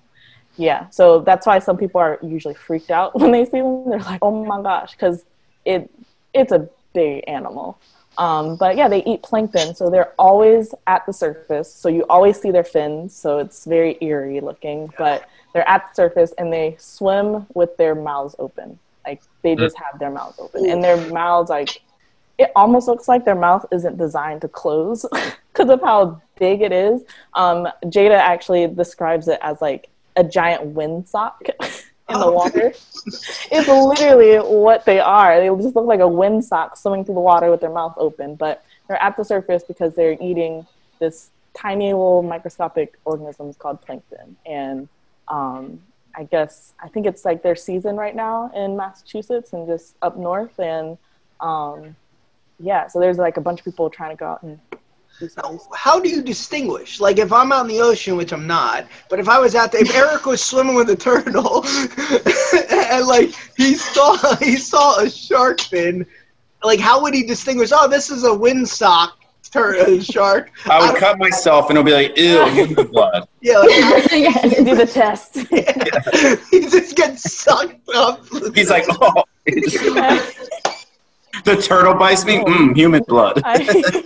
[0.57, 3.89] Yeah, so that's why some people are usually freaked out when they see them.
[3.89, 5.25] They're like, "Oh my gosh," because
[5.65, 5.89] it
[6.33, 7.79] it's a big animal.
[8.19, 11.73] Um, but yeah, they eat plankton, so they're always at the surface.
[11.73, 13.15] So you always see their fins.
[13.15, 17.95] So it's very eerie looking, but they're at the surface and they swim with their
[17.95, 18.77] mouths open.
[19.07, 21.81] Like they just have their mouths open, and their mouths like
[22.37, 25.05] it almost looks like their mouth isn't designed to close
[25.53, 27.01] because of how big it is.
[27.33, 31.49] Um, Jada actually describes it as like a giant windsock
[32.09, 32.31] in the Oh.
[32.31, 32.67] water.
[33.51, 35.39] it's literally what they are.
[35.39, 38.63] They just look like a windsock swimming through the water with their mouth open, but
[38.87, 40.65] they're at the surface because they're eating
[40.99, 44.35] this tiny little microscopic organisms called plankton.
[44.45, 44.87] And
[45.27, 45.81] um,
[46.15, 50.17] I guess I think it's like their season right now in Massachusetts and just up
[50.17, 50.59] north.
[50.59, 50.97] And
[51.39, 51.95] um,
[52.59, 54.77] yeah, so there's like a bunch of people trying to go out and do some
[54.77, 54.88] research.
[55.75, 56.99] How do you distinguish?
[56.99, 59.71] Like if I'm out in the ocean, which I'm not, but if I was out
[59.71, 61.65] there, if Eric was swimming with a turtle,
[62.91, 66.05] and like he saw he saw a shark fin,
[66.63, 67.71] like how would he distinguish?
[67.73, 69.11] Oh, this is a windsock
[69.51, 70.51] tur- uh, shark.
[70.69, 73.27] I would cut myself and it'll be like, ew, human blood.
[73.41, 74.41] Yeah, like, Yeah.
[74.41, 75.35] do the test.
[76.51, 78.25] he just gets sucked up.
[78.53, 79.23] He's like, oh.
[81.43, 82.37] The turtle bites me.
[82.39, 83.41] Mm, human blood.
[83.45, 84.03] I,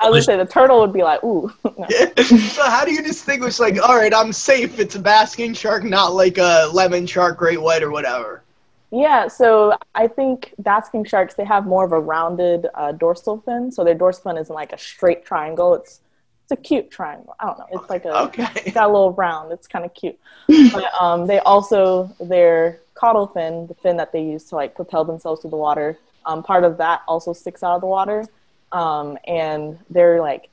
[0.00, 1.52] I would say the turtle would be like, ooh.
[1.78, 1.86] No.
[2.24, 3.58] so how do you distinguish?
[3.58, 4.78] Like, all right, I'm safe.
[4.78, 8.42] It's a basking shark, not like a lemon shark, great white, or whatever.
[8.90, 13.70] Yeah, so I think basking sharks they have more of a rounded uh, dorsal fin.
[13.70, 15.74] So their dorsal fin isn't like a straight triangle.
[15.74, 16.00] It's
[16.44, 17.34] it's a cute triangle.
[17.38, 17.66] I don't know.
[17.72, 18.46] It's like a Okay.
[18.56, 19.52] it's got a little round.
[19.52, 20.18] It's kind of cute.
[20.72, 25.04] but um, they also their caudal fin, the fin that they use to like propel
[25.04, 25.96] themselves through the water.
[26.26, 28.26] Um, part of that also sticks out of the water,
[28.72, 30.48] um, and they're like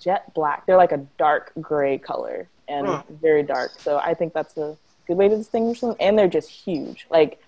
[0.00, 0.66] jet black.
[0.66, 3.72] They're like a dark gray color and very dark.
[3.78, 5.94] So I think that's a good way to distinguish them.
[6.00, 7.06] And they're just huge.
[7.10, 7.42] Like,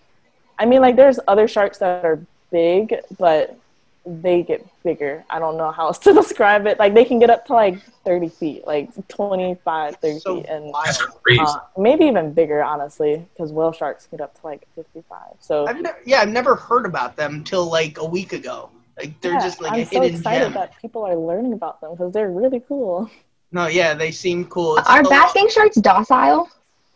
[0.59, 3.59] I mean, like there's other sharks that are big, but
[4.07, 5.25] they get bigger.
[5.31, 6.79] I don't know how else to describe it.
[6.79, 10.73] Like they can get up to like 30 feet, like 25, 30 So feet, and.
[10.85, 11.41] That's crazy.
[11.41, 15.19] uh, maybe even bigger, honestly, because whale sharks can get up to like 55.
[15.41, 18.71] So I've never, yeah, I've never heard about them till like a week ago.
[18.99, 20.53] Like they're yeah, just like I'm a so hidden excited gem.
[20.55, 23.11] that people are learning about them because they're really cool.
[23.53, 24.77] No, yeah, they seem cool.
[24.77, 26.49] It's Are so- basking sharks docile,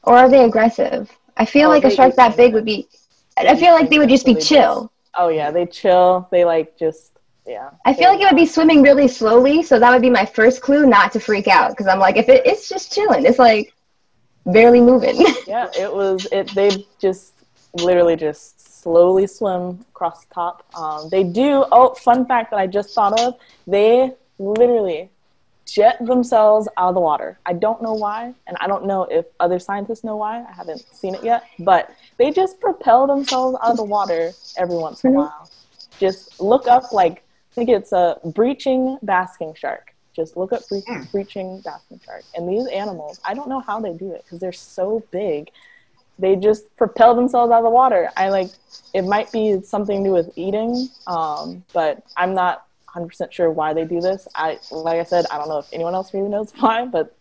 [0.04, 1.10] or are they aggressive?
[1.36, 2.86] I feel Oh, like a shark that big would be.
[3.36, 4.92] I feel like they would just be So they chill.
[5.14, 6.28] Oh yeah, they chill.
[6.30, 7.70] They like just yeah.
[7.86, 10.60] I feel like it would be swimming really slowly, so that would be my first
[10.60, 11.70] clue not to freak out.
[11.70, 13.72] Because I'm like, if it, it's just chilling, it's like
[14.44, 15.16] barely moving.
[15.46, 16.54] yeah, it was it.
[16.54, 17.32] They just
[17.74, 20.64] literally just slowly swim across the top.
[20.76, 21.64] Um, they do.
[21.72, 23.34] Oh, fun fact that I just thought of:
[23.66, 25.10] they literally
[25.68, 27.38] jet themselves out of the water.
[27.46, 30.42] I don't know why, and I don't know if other scientists know why.
[30.42, 34.76] I haven't seen it yet, but they just propel themselves out of the water every
[34.76, 35.16] once in a Mhm.
[35.16, 35.48] while.
[35.98, 39.92] Just look up like I think it's a breaching basking shark.
[40.14, 41.02] Just look up bre- Hmm.
[41.10, 42.22] breaching basking shark.
[42.36, 45.50] And these animals, I don't know how they do it because they're so big.
[46.20, 48.10] They just propel themselves out of the water.
[48.16, 48.50] I like
[48.94, 53.74] it might be something to do with eating, um, but I'm not 100% sure why
[53.74, 54.26] they do this.
[54.34, 57.14] I like I said, I don't know if anyone else really knows why, but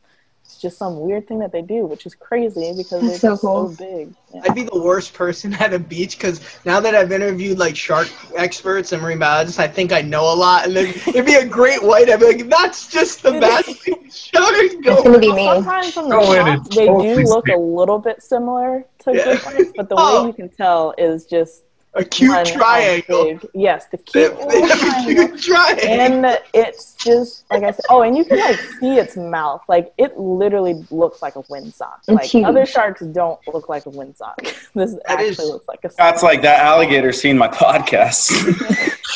[0.46, 3.70] it's just some weird thing that they do, which is crazy because they're so cool.
[3.70, 4.14] so big.
[4.34, 4.44] Yeah.
[4.46, 8.08] I'd be the worst person at a beach because now that I've interviewed like shark
[8.38, 10.66] experts and marine biologists, I think I know a lot.
[10.68, 12.10] And then it'd be a great white.
[12.10, 14.54] I'd be like, that's just the basking shark.
[14.56, 15.44] It's gonna be me.
[15.46, 17.56] Sometimes from the Go top, they totally do look stick.
[17.56, 19.24] a little bit similar to Yeah.
[19.26, 20.22] great whites, but the Oh.
[20.22, 21.64] way you can tell is just
[21.98, 23.24] A cute one, triangle.
[23.26, 25.28] big- Yes, the They cute they little have a triangle.
[25.30, 25.86] cute triangle.
[26.26, 27.86] And it's just like I said.
[27.90, 29.62] Oh, and you can like see its mouth.
[29.68, 31.98] Like it literally looks like a windsock.
[32.00, 32.46] It's Like huge.
[32.46, 34.36] other sharks don't look like a windsock.
[34.76, 35.90] this That actually is- looks like a.
[35.98, 38.32] That's like that alligator seen my podcast.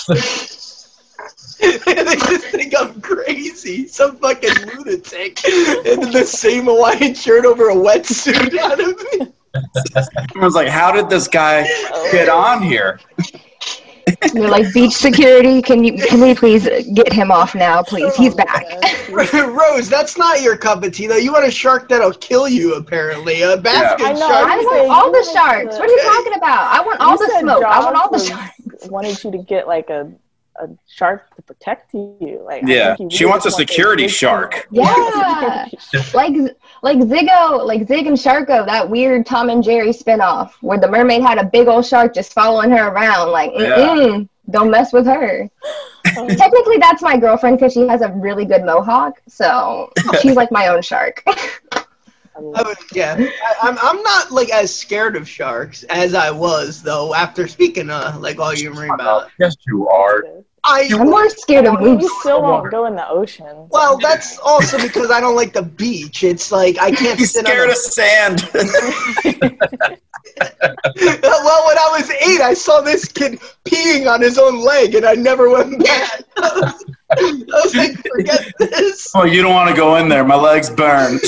[1.61, 1.77] they
[2.15, 8.57] just think I'm crazy, some fucking lunatic, in the same Hawaiian shirt over a wetsuit
[8.57, 9.31] out of me.
[10.29, 11.63] Everyone's like, how did this guy
[12.11, 12.99] get on here?
[14.33, 15.61] You're like beach security.
[15.61, 18.15] Can you can we please get him off now, please?
[18.15, 18.65] He's oh, back.
[19.33, 21.17] Rose, that's not your cup of tea, though.
[21.17, 23.41] You want a shark that'll kill you, apparently.
[23.43, 24.49] A basket I know, shark.
[24.49, 25.75] I want all you the want sharks.
[25.75, 26.73] the- What are you talking about?
[26.73, 27.63] I want all You the said smoke.
[27.63, 28.87] I want all the sharks.
[28.87, 30.11] Wanted you to get like a
[30.59, 32.41] a shark to protect you.
[32.45, 34.67] Like I Yeah, think you she wants a security big shark.
[34.71, 35.65] Yeah.
[36.13, 36.33] like
[36.81, 41.21] like Ziggo, like Zig and Sharko, that weird Tom and Jerry spinoff where the mermaid
[41.21, 43.31] had a big old shark just following her around.
[43.31, 45.49] Like, mm-mm, don't mess with her.
[46.05, 49.91] Technically, that's my girlfriend because she has a really good mohawk, so
[50.21, 51.23] she's like my own shark.
[51.25, 56.81] I would- yeah, I, I'm, I'm not like as scared of sharks as I was
[56.81, 59.29] though after speaking uh like all you marine about.
[59.37, 60.23] Yes, you are.
[60.63, 63.67] I I'm more scared of You still won't go in the ocean.
[63.69, 66.23] well, that's also because I don't like the beach.
[66.23, 68.47] It's like I can't He's sit scared on of sand.
[68.53, 68.69] well,
[71.65, 75.13] when I was eight, I saw this kid peeing on his own leg, and I
[75.13, 76.21] never went back.
[76.37, 76.73] I
[77.11, 79.11] was like, forget this.
[79.15, 80.23] oh, you don't want to go in there.
[80.23, 81.19] My legs burn.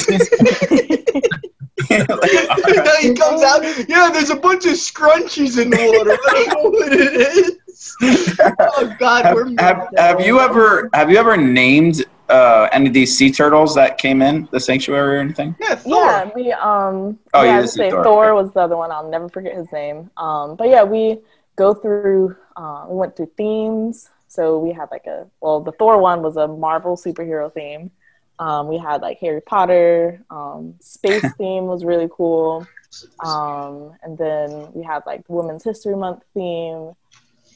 [1.89, 3.63] And then he comes out.
[3.89, 6.11] Yeah, there's a bunch of scrunchies in the water.
[6.11, 7.57] I don't know what it is.
[8.59, 12.93] Oh God, we're have, have, have you ever have you ever named uh, any of
[12.93, 15.55] these sea turtles that came in the sanctuary or anything?
[15.59, 16.05] yeah, Thor.
[16.05, 18.43] Yeah, we um Oh, yeah, you I did would say say Thor, Thor, okay.
[18.43, 18.91] was the other one.
[18.91, 20.09] I'll never forget his name.
[20.17, 21.19] Um, but yeah, we
[21.55, 22.35] go through.
[22.55, 24.09] Uh, we went through themes.
[24.27, 27.91] So we had like a well, the Thor one was a Marvel superhero theme.
[28.39, 30.23] Um, we had like Harry Potter.
[30.29, 32.65] Um, space theme was really cool.
[33.19, 36.93] Um, and then we had like Women's History Month theme.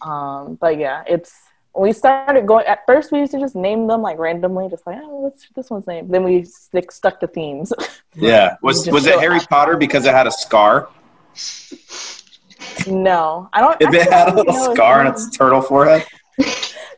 [0.01, 1.33] Um, but yeah, it's
[1.75, 4.97] we started going at first we used to just name them like randomly, just like
[5.01, 6.07] oh, what's this one's name?
[6.07, 7.73] Then we stick stuck to themes.
[8.19, 8.55] Yeah.
[8.63, 10.89] Was was it Harry Potter because it had a scar?
[12.87, 13.79] no, I don't.
[13.79, 16.03] If it had a little scar on its turtle forehead?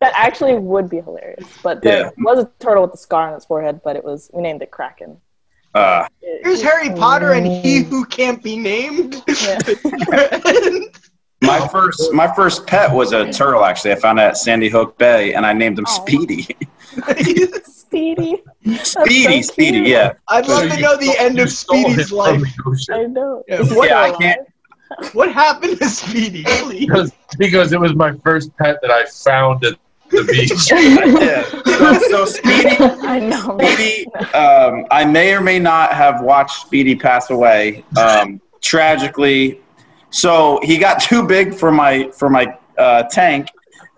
[0.00, 1.46] that actually would be hilarious.
[1.62, 2.10] But there Yeah.
[2.18, 4.70] was a turtle with a scar on its forehead, but it was we named it
[4.70, 5.18] Kraken.
[5.74, 6.06] Uh,
[6.42, 9.22] Here's Harry Potter and he who can't be named.
[11.42, 13.64] my first my first pet was a turtle.
[13.64, 15.92] Actually, I found it at Sandy Hook Bay, and I named him Oh.
[16.06, 16.46] Speedy.
[17.64, 18.42] Speedy.
[18.82, 19.78] Speedy, so Speedy.
[19.90, 20.12] Yeah.
[20.28, 22.42] I'd love to know the end of Speedy's life.
[22.90, 23.42] I know.
[23.48, 24.40] Yeah, what- Yeah, I can't-
[25.12, 26.42] What happened to Speedy?
[26.68, 29.74] Because, because it was my first pet that I found at
[30.10, 30.70] the beach.
[30.70, 31.44] yeah.
[32.08, 32.76] So, so Speedy,
[33.06, 33.56] I know.
[33.60, 39.60] Speedy, um, I may or may not have watched Speedy pass away um, tragically.
[40.10, 43.48] So he got too big for my for my uh, tank,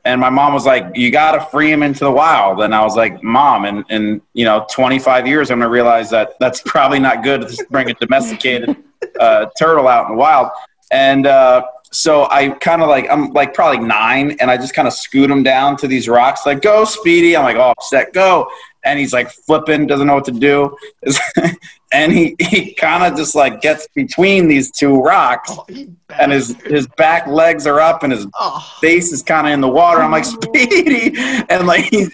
[0.04, 2.82] and my mom was like, "You got to free him into the wild." And I
[2.82, 6.98] was like, "Mom, in in you know 25 years, I'm gonna realize that that's probably
[6.98, 8.76] not good to bring a domesticated
[9.18, 10.50] uh, turtle out in the wild."
[10.90, 14.88] And uh, so I kind of like I'm like probably nine, and I just kind
[14.88, 18.48] of scoot him down to these rocks, like "Go, Speedy!" I'm like, "Oh, set, go!"
[18.84, 20.76] And he's like flipping, doesn't know what to do,
[21.92, 25.64] and he he kind of just like gets between these two rocks, Oh,
[26.18, 28.76] and his his back legs are up, and his Oh.
[28.80, 30.00] face is kind of in the water.
[30.02, 31.12] I'm like, Speedy,
[31.48, 32.06] and like he,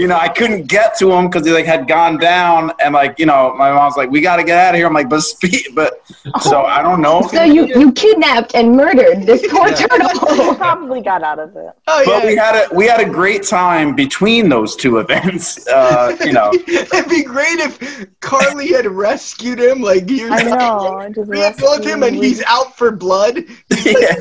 [0.00, 3.18] you know, I couldn't get to him because he like had gone down, and like
[3.18, 4.86] you know, my mom's like, we got to get out of here.
[4.86, 6.02] I'm like, but Speed, but
[6.40, 7.20] so I don't know.
[7.30, 10.54] So you you kidnapped and murdered this poor He turtle.
[10.54, 11.72] probably got out of it.
[11.86, 15.66] Oh, But we had a we had a great time between those two events.
[15.68, 17.78] Uh, you know, It'd be great if
[18.20, 19.82] Carlee had rescued him.
[19.82, 20.96] Like you I know.
[20.98, 23.44] I just rebuilt him and he's out for blood.
[23.84, 24.14] yeah.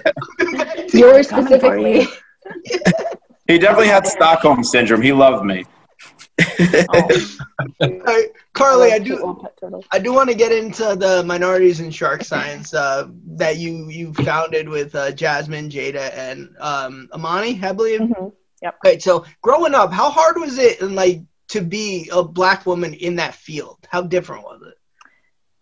[0.94, 2.08] Yours Coming for specifically.
[3.50, 5.02] He definitely had Stockholm syndrome.
[5.02, 5.66] He loved me.
[7.82, 8.22] Uh,
[8.54, 9.46] Carlee, I do.
[9.92, 14.14] I do want to get into the minorities in shark science uh, that you you
[14.14, 18.02] founded with uh, Jasmin, Jaida, and um, Amani, I believe.
[18.02, 18.32] Mhm.
[18.84, 19.02] Right.
[19.02, 23.36] So, growing up, how hard was it, like, to be a black woman in that
[23.36, 23.78] field?
[23.90, 24.78] How different was it?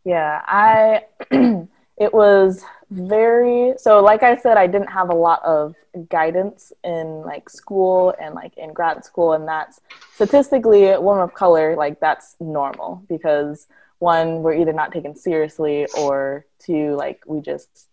[0.06, 1.04] Yeah, I
[1.97, 5.76] it was very so like I said I didn't have a lot of
[6.10, 9.81] guidance in like school and like in grad school and that's
[10.13, 13.67] statistically a woman of color like that's normal because
[14.00, 17.88] one we're either not taken seriously or two like we just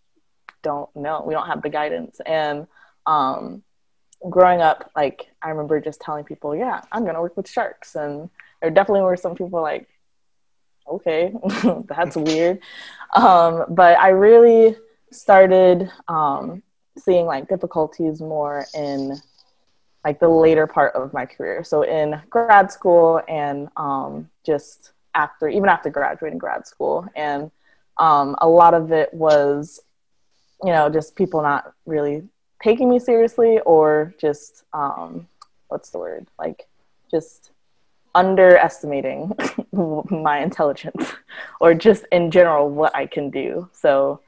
[0.61, 2.65] don't know we don't have the guidance and
[3.05, 3.63] um
[4.29, 8.29] growing up like I remember just telling people yeah I'm to work with sharks and
[8.61, 9.89] there definitely were some people like
[10.87, 11.33] okay,
[11.87, 12.59] that's weird.
[13.15, 14.75] Um, but I really
[15.15, 16.61] started um,
[16.97, 19.19] seeing like difficulties more in
[20.03, 21.63] like the later part of my career.
[21.63, 27.07] So in grad school and um, just after, even after graduating grad school.
[27.15, 27.49] And
[27.97, 29.79] um, a lot of it was,
[30.63, 32.23] you know, just people not really
[32.61, 35.27] taking me seriously or just, um,
[35.69, 36.27] what's the word?
[36.37, 36.67] Like,
[37.09, 37.51] just
[38.13, 39.33] underestimating
[39.71, 41.13] my intelligence
[41.59, 43.69] or just in general what I can do.
[43.73, 44.21] So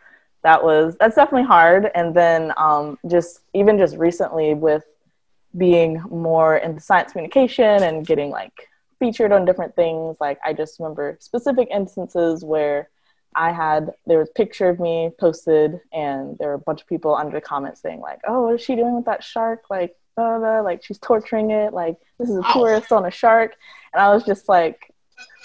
[0.48, 1.92] that was that's definitely hard.
[1.94, 4.86] And then um, just even just recently with
[5.58, 8.54] being more into science communication and getting like
[8.98, 12.88] featured on different things, like I just remember specific instances where
[13.36, 16.88] I had there was a picture of me posted and there were a bunch of
[16.88, 19.98] people under the comments saying like, "Oh, what is she doing with that shark?" Like
[20.16, 23.54] blah, blah, like she's torturing it like this is a tourist on a shark
[23.94, 24.92] and i was just like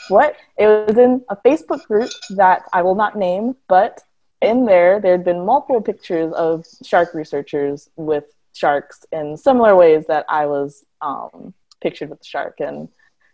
[0.09, 4.03] what it was in a facebook group that i will not name but
[4.43, 10.05] in there there had been multiple pictures of shark researchers with sharks in similar ways
[10.07, 12.61] that i was um, pictured with the shark.
[12.61, 12.88] And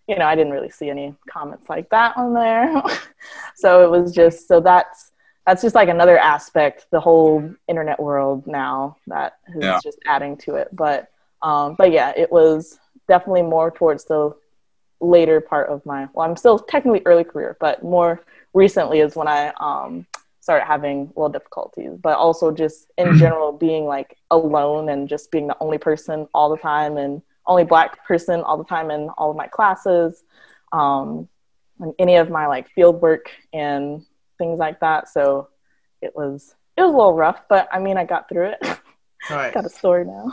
[0.06, 2.82] you know i didn't really see any comments like that on there.
[3.54, 5.11] So it was just so that's
[5.44, 9.80] that's just like another aspect the whole internet world now that is yeah.
[9.82, 10.68] just adding to it.
[10.72, 11.11] But
[11.42, 12.78] um, but yeah, it was
[13.09, 14.36] definitely more towards the
[15.00, 18.20] later part of my, well, I'm still technically early career, but more
[18.54, 20.06] recently is when I um,
[20.49, 21.92] started having little difficulties.
[22.01, 26.49] But also just in general being like alone and just being the only person all
[26.49, 30.24] the time and only black person all the time in all of my classes
[30.72, 31.28] um,
[31.80, 34.07] and any of my like field work and
[34.38, 35.11] things like that.
[35.11, 35.49] So
[36.01, 38.80] it was it was a little rough, but I mean I got through it.
[39.28, 39.53] Right.
[39.53, 40.30] Got a story now.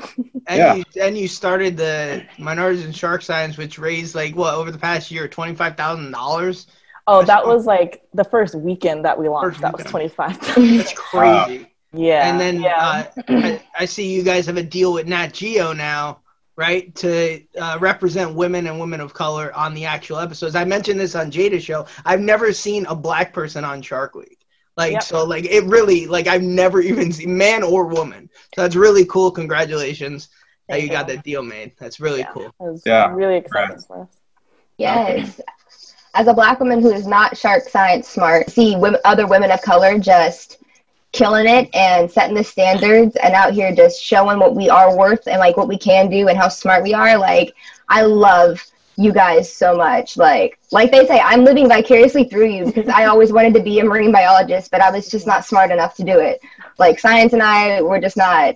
[0.48, 0.76] and yeah.
[0.76, 4.78] you and you started the Minorities in Shark Science, which raised like what over the
[4.78, 6.68] past year, twenty five thousand dollars.
[7.08, 9.62] Oh, that was like the first weekend that we launched.
[9.62, 10.40] That was twenty five.
[10.56, 11.60] That's crazy.
[11.60, 11.66] Wow.
[11.94, 12.30] Yeah.
[12.30, 12.78] And then yeah.
[12.78, 16.20] Uh, I, I, see you guys have a deal with Nat Geo now,
[16.58, 16.94] right?
[16.96, 20.56] To uh, represent women and women of color on the actual episodes.
[20.56, 21.86] I mentioned this on Jada's show.
[22.04, 24.46] I've never seen a black person on Shark Week.
[24.76, 25.04] Like yep.
[25.04, 28.30] so, like it really like I've never even seen man or woman.
[28.56, 29.32] So that's really cool.
[29.32, 30.30] Congratulations
[30.68, 31.74] that you, got that deal made.
[31.78, 32.32] That's really yeah.
[32.34, 32.82] cool.
[32.86, 34.18] yeah, really exciting for us.
[34.78, 35.40] Yes.
[36.16, 39.62] As a black woman who is not shark science smart, see women, other women of
[39.62, 40.64] color just
[41.12, 45.28] killing it and setting the standards and out here just showing what we are worth
[45.28, 47.18] and like what we can do and how smart we are.
[47.18, 47.54] Like
[47.90, 48.64] I love
[48.98, 50.16] you guys so much.
[50.16, 53.80] Like like they say, I'm living vicariously through you because I always wanted to be
[53.80, 56.42] a marine biologist, but I was just not smart enough to do it.
[56.78, 58.56] Like science and I were just not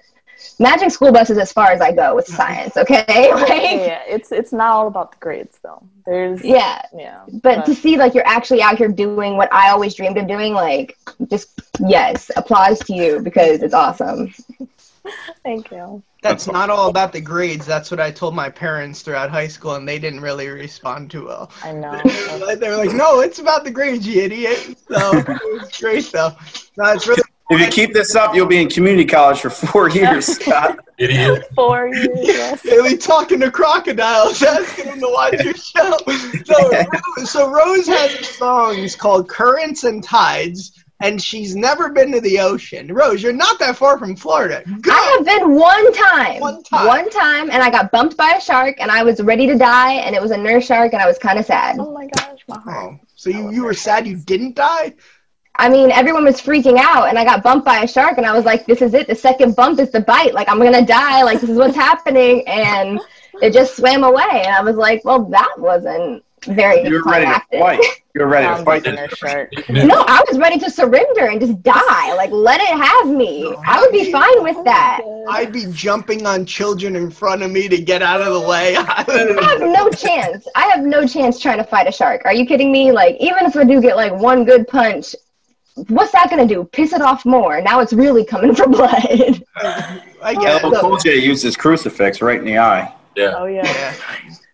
[0.60, 2.36] matching school buses as far as I go with mm-hmm.
[2.36, 2.78] science.
[2.78, 5.82] Okay, like yeah, it's it's not all about the grades though.
[6.06, 7.24] There's yeah, yeah.
[7.28, 10.28] But, but to see like you're actually out here doing what I always dreamed of
[10.28, 10.98] doing, like
[11.30, 14.34] just yes, applause to you because it's awesome.
[15.44, 16.04] Thank you.
[16.22, 17.66] That's not all about the grades.
[17.66, 21.26] That's what I told my parents throughout high school, and they didn't really respond too
[21.26, 21.50] well.
[21.64, 22.02] I know.
[22.56, 26.32] they were like, "No, it's about the grades, you idiot." So it's great though.
[26.78, 27.22] No, it's really.
[27.50, 30.80] If you keep this up, you'll be in community college for four years, Scott.
[31.00, 31.46] Idiot.
[31.56, 32.10] Four years.
[32.22, 32.62] Yes.
[32.62, 35.98] Haley talking to crocodiles, asking them to watch your show.
[36.46, 36.84] So,
[37.26, 42.94] so Rose has songs called "Currents and Tides." and she's never been to the ocean.
[42.94, 44.64] Rose, you're not that far from Florida.
[44.82, 44.92] Go.
[44.92, 46.42] I have been one time.
[46.42, 46.88] One time.
[46.88, 49.94] One time, and I got bumped by a shark, and I was ready to die,
[49.94, 51.78] and it was a nurse shark, and I was kind of sad.
[51.80, 52.94] Oh my gosh, my heart.
[52.94, 54.94] Oh, so you, you were sad you didn't die?
[55.60, 58.32] I mean, everyone was freaking out, and I got bumped by a shark, and I
[58.32, 59.08] was like, this is it.
[59.08, 60.34] The second bump is the bite.
[60.34, 61.22] Like, I'm going to die.
[61.24, 62.48] Like, this is what's happening.
[62.48, 62.98] And
[63.42, 64.44] it just swam away.
[64.46, 67.84] And I was like, well, that wasn't very You're ready to fight.
[68.16, 68.86] You're ready to fight.
[68.86, 69.52] That shark.
[69.68, 72.14] No, I was ready to surrender and just die.
[72.16, 73.54] Like, let it have me.
[73.66, 75.02] I would be fine with that.
[75.28, 78.76] I'd be jumping on children in front of me to get out of the way.
[78.80, 79.04] I
[79.42, 80.48] have no chance.
[80.56, 82.22] I have no chance trying to fight a shark.
[82.24, 82.94] Are you kidding me?
[82.94, 85.16] Like, even if I do get like one good punch,
[85.88, 86.64] what's that gonna do?
[86.72, 87.62] Piss it off more.
[87.62, 88.92] Now it's really coming for blood.
[89.56, 90.62] I guess.
[90.64, 92.94] Oh, Cool J used his crucifix right in the eye.
[93.16, 93.34] Yeah.
[93.38, 93.66] Oh yeah.
[93.66, 93.96] yeah.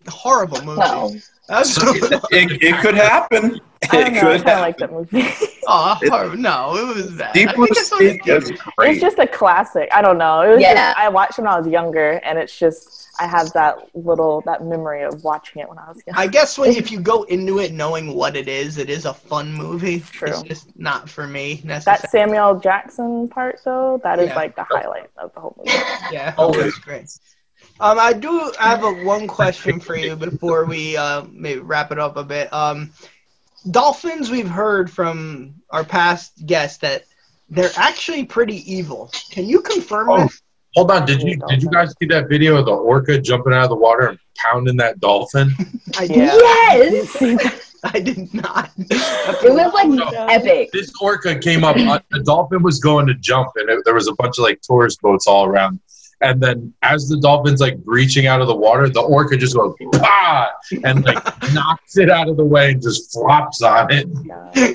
[0.07, 0.79] Horrible movie.
[0.79, 1.15] Well,
[1.49, 3.59] it, it could happen.
[3.93, 4.47] It know, could.
[4.47, 5.27] I like that movie.
[5.67, 7.33] oh, it, no, it was bad.
[7.35, 8.93] Deep Blue Sea is great.
[8.93, 9.89] It's just a classic.
[9.93, 10.41] I don't know.
[10.41, 10.73] It was yeah.
[10.73, 14.63] Just, I watched when I was younger, and it's just I have that little that
[14.63, 16.15] memory of watching it when I was young.
[16.15, 19.13] I guess when, if you go into it knowing what it is, it is a
[19.13, 19.99] fun movie.
[19.99, 20.29] True.
[20.29, 21.61] It's just not for me.
[21.63, 22.01] necessarily.
[22.01, 24.35] That Samuel Jackson part, though, that is yeah.
[24.35, 25.71] like the highlight of the whole movie.
[26.11, 27.17] Yeah, always great.
[27.79, 31.99] Um, I do have a one question for you before we uh, maybe wrap it
[31.99, 32.51] up a bit.
[32.53, 32.91] Um,
[33.69, 37.05] dolphins, we've heard from our past guests that
[37.49, 39.11] they're actually pretty evil.
[39.31, 40.41] Can you confirm oh, this?
[40.75, 43.63] Hold on, did you did you guys see that video of the orca jumping out
[43.63, 45.51] of the water and pounding that dolphin?
[45.97, 46.17] I did.
[46.17, 47.61] Yes.
[47.85, 48.71] I did not.
[48.77, 50.07] It was like No.
[50.25, 50.71] epic.
[50.73, 51.77] This orca came up.
[51.77, 54.59] uh, The dolphin was going to jump, and it, there was a bunch of like
[54.61, 55.79] tourist boats all around.
[56.21, 59.75] And then, as the dolphin's like breaching out of the water, the orca just goes
[59.91, 60.47] bah
[60.83, 61.23] and like
[61.53, 64.07] knocks it out of the way and just flops on it.
[64.25, 64.73] Yeah.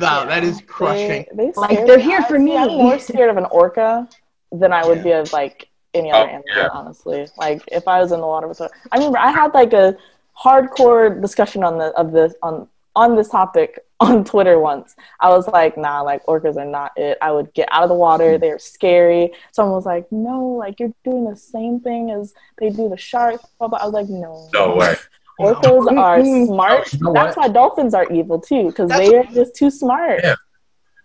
[0.00, 1.24] Wow, that is crushing.
[1.34, 2.56] They, they Like, they're here for me.
[2.56, 4.08] I'm more scared of an orca
[4.52, 6.44] than I would be of like any oh, other Oh, animal.
[6.56, 6.68] yeah.
[6.72, 9.72] Honestly, like if I was in the water with, a, I remember I had like
[9.72, 9.96] a
[10.38, 14.94] hardcore discussion on the of this on on this topic on Twitter once.
[15.20, 17.18] I was like, nah, like orcas are not it.
[17.22, 18.32] I would get out of the water.
[18.32, 18.40] Mm-hmm.
[18.40, 19.32] They're scary.
[19.52, 23.44] Someone was like, no, like you're doing the same thing as they do the sharks.
[23.58, 23.78] Blah, blah.
[23.78, 24.48] I was like, no.
[24.52, 24.96] No way.
[25.40, 26.92] Orcas are smart.
[26.92, 30.20] You know That's why dolphins are evil too, because they are just too smart.
[30.22, 30.34] Yeah.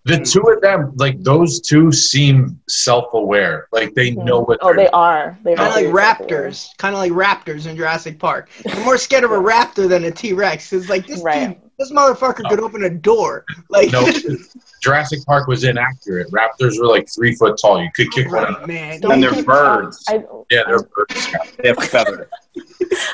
[0.03, 0.23] The hmm.
[0.23, 3.67] two of them, like those two, seem self-aware.
[3.71, 4.25] Like they hmm.
[4.25, 4.59] know what.
[4.61, 5.37] Oh, they're they are.
[5.43, 5.87] They Kind of like
[6.27, 6.75] raptors.
[6.77, 8.49] Kind of like raptors in Jurassic Park.
[8.67, 10.73] I'm more scared of a raptor than a T Rex.
[10.73, 11.49] It's like this Right.
[11.49, 12.65] dude, this motherfucker could oh.
[12.65, 13.45] open a door.
[13.69, 14.07] Like, No,
[14.81, 16.31] Jurassic Park was inaccurate.
[16.31, 17.81] Raptors were like three foot tall.
[17.81, 18.67] You could kick one right, out.
[18.67, 19.01] man.
[19.01, 20.03] Don't And they're birds.
[20.07, 21.27] I, Yeah, they're birds.
[21.57, 22.27] They have feathers.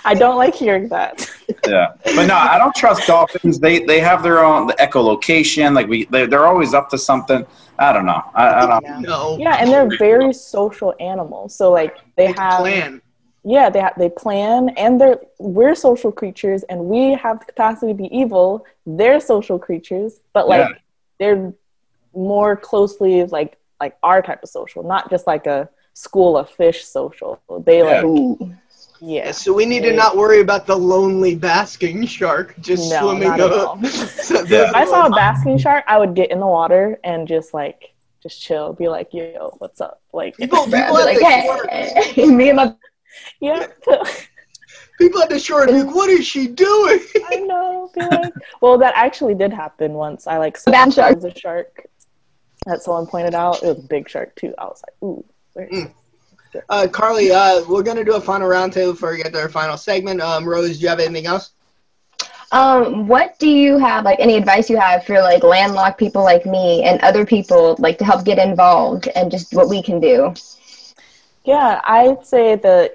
[0.06, 1.30] I don't like hearing that.
[1.68, 3.60] Yeah, but no, I don't trust dolphins.
[3.60, 5.74] They they have their own echolocation.
[5.76, 7.46] Like we, they, they're always up to something.
[7.80, 8.22] I don't know.
[8.34, 9.02] I, I don't.
[9.02, 9.38] No.
[9.40, 11.54] Yeah, and they're very social animals.
[11.56, 13.02] So like they They have plan.
[13.44, 17.92] yeah, they have they plan and they're we're social creatures and we have the capacity
[17.92, 18.66] to be evil.
[18.86, 20.76] They're social creatures, but like Yeah.
[21.20, 21.54] they're
[22.14, 26.84] more closely like like our type of social, not just like a school of fish
[26.86, 27.40] social.
[27.66, 27.84] They Yeah.
[28.02, 28.54] like Ooh.
[29.02, 29.32] Yeah.
[29.32, 33.40] So we need to not worry about the lonely basking shark just No, swimming not
[33.40, 33.68] at up.
[33.70, 33.84] all.
[33.88, 37.54] So If I saw a basking shark, I would get in the water and just
[37.54, 37.94] like
[38.24, 42.26] just chill, be like, "Yo, what's up?" Like, People, people, at like, the shore, hey,
[42.40, 42.76] me and my
[43.40, 43.68] yeah,
[45.00, 47.00] people at the shore are like, what is she doing?
[47.30, 47.92] I know.
[47.96, 50.28] Like, well, that actually did happen once.
[50.28, 51.20] I like saw Bad shark.
[51.20, 51.86] there was a shark
[52.66, 53.62] that someone pointed out.
[53.64, 54.54] It was a big shark too.
[54.58, 55.24] I was like, "Ooh."
[55.54, 55.92] where- Mm.
[56.70, 59.78] Uh, Carlee, uh, we're gonna do a final roundtable before we get to our final
[59.78, 60.22] segment.
[60.22, 61.52] Um, Rose, do you have anything else?
[62.52, 66.46] Um, what do you have, like, any advice you have for, like, landlocked people like
[66.46, 70.34] me and other people, like, to help get involved and just what we can do?
[71.44, 72.94] Yeah, I'd say the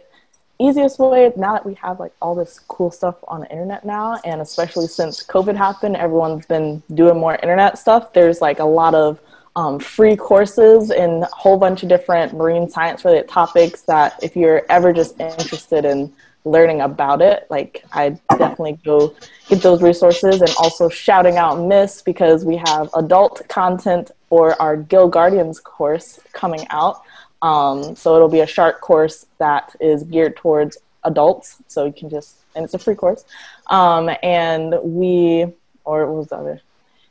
[0.58, 4.20] easiest way now that we have like all this cool stuff on the internet now,
[4.24, 8.12] and especially since COVID happened, everyone's been doing more internet stuff.
[8.12, 9.20] There's like a lot of
[9.54, 14.34] um, free courses in a whole bunch of different marine science related topics that if
[14.34, 16.12] you're ever just interested in
[16.44, 19.14] learning about it, like I'd definitely go
[19.48, 24.76] get those resources and also shouting out Miss because we have adult content for our
[24.76, 27.02] Gill Guardians course coming out.
[27.42, 31.56] Um, so it'll be a shark course that is geared towards adults.
[31.66, 33.24] So you can just, and it's a free course.
[33.66, 35.46] Um, and we,
[35.84, 36.60] or what was the other?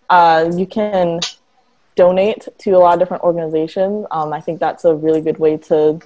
[0.09, 1.19] Uh, you can
[1.95, 4.05] donate to a lot of different organizations.
[4.11, 5.99] Um, I think that's a really good way to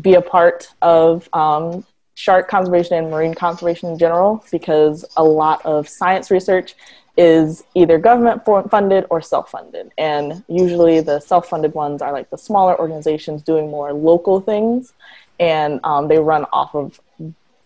[0.00, 5.64] be a part of um, shark conservation and marine conservation in general because a lot
[5.64, 6.74] of science research
[7.16, 12.78] is either government funded or self-funded and usually the self-funded ones are like the smaller
[12.80, 14.94] organizations doing more local things
[15.38, 17.00] and um, they run off of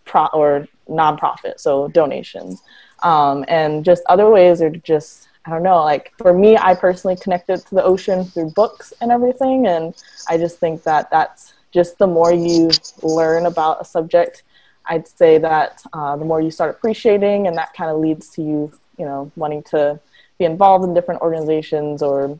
[0.04, 2.62] pro- or nonprofit so donations
[3.02, 7.16] um, and just other ways are just i don't know like for me i personally
[7.16, 9.94] connected to the ocean through books and everything and
[10.28, 12.70] i just think that that's just the more you
[13.02, 14.42] learn about a subject
[14.86, 18.42] i'd say that uh, the more you start appreciating and that kind of leads to
[18.42, 19.98] you you know wanting to
[20.38, 22.38] be involved in different organizations or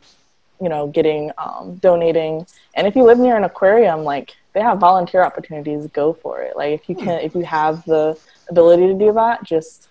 [0.61, 2.47] you know getting um, donating.
[2.75, 6.57] And if you live near an aquarium like they have volunteer opportunities go for it.
[6.57, 9.89] Like if you can if you have the ability to do that just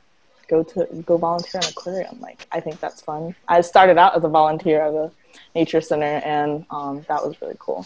[0.49, 4.15] go to go volunteer in an aquarium like i think that's fun i started out
[4.15, 5.11] as a volunteer at a
[5.55, 7.85] nature center and um, that was really cool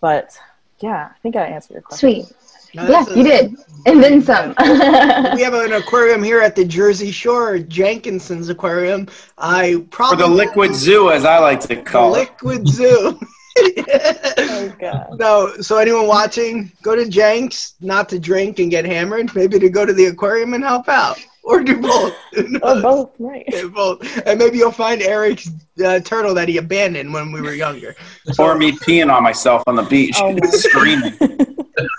[0.00, 0.36] but
[0.80, 2.36] yeah i think i answered your question Sweet.
[2.74, 3.54] No, Yeah, a- you did.
[3.84, 4.54] And then some.
[5.36, 9.08] We have an aquarium here at the Jersey Shore, Jenkinson's Aquarium.
[9.36, 12.20] I Or probably the liquid zoo, as I like to The call it.
[12.20, 13.20] Liquid Zoo.
[13.58, 19.34] oh god no, so anyone watching, go to Jenks, not to drink and get hammered,
[19.34, 22.14] maybe to go to the aquarium and help out, or do both.
[22.62, 24.00] Or both right Yeah, both.
[24.26, 25.50] And maybe you'll find Eric's
[25.84, 27.94] uh, turtle that he abandoned when we were younger.
[28.38, 31.12] Or me peeing on myself on the beach, Oh my- screaming,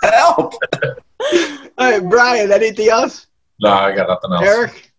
[0.02, 0.54] "Help!"
[1.78, 3.26] All right, Brian, anything else?
[3.60, 4.44] No, I got nothing else.
[4.46, 4.93] Eric?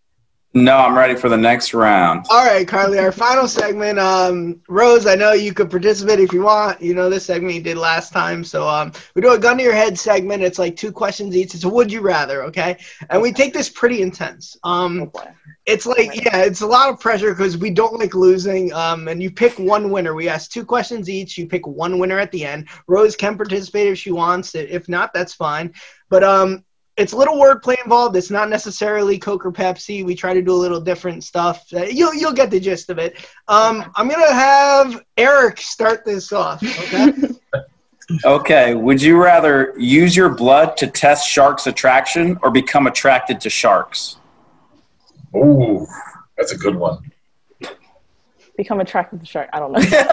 [0.57, 2.27] No, I'm ready for the next round.
[2.29, 3.99] All right, Carlee, our final segment.
[3.99, 6.81] Um, Rose, I know you could participate if you want.
[6.81, 8.41] You know this segment you did last time.
[8.41, 10.43] So um, we do a gun to your head segment.
[10.43, 11.55] It's like two questions each.
[11.55, 12.77] It's a would you rather, okay?
[13.09, 14.55] And we take this pretty intense.
[14.63, 15.11] Um,
[15.65, 18.71] it's like yeah, it's a lot of pressure because we don't like losing.
[18.71, 20.15] Um, and you pick one winner.
[20.15, 21.37] We ask two questions each.
[21.37, 22.69] You pick one winner at the end.
[22.87, 24.55] Rose can participate if she wants.
[24.55, 25.73] If not, that's fine.
[26.09, 26.63] But um,
[26.97, 28.15] it's a little wordplay involved.
[28.15, 30.05] It's not necessarily Coke or Pepsi.
[30.05, 31.65] We try to do a little different stuff.
[31.73, 33.17] Uh, you'll you'll get the gist of it.
[33.47, 36.63] Um, I'm gonna have Eric start this off.
[36.63, 37.13] Okay.
[38.23, 43.49] Okay, would you rather use your blood to test sharks' attraction or become attracted to
[43.49, 44.17] sharks?
[45.35, 45.87] Ooh,
[46.37, 46.99] that's a good one.
[48.57, 49.49] Become attracted to shark.
[49.53, 49.79] I don't know.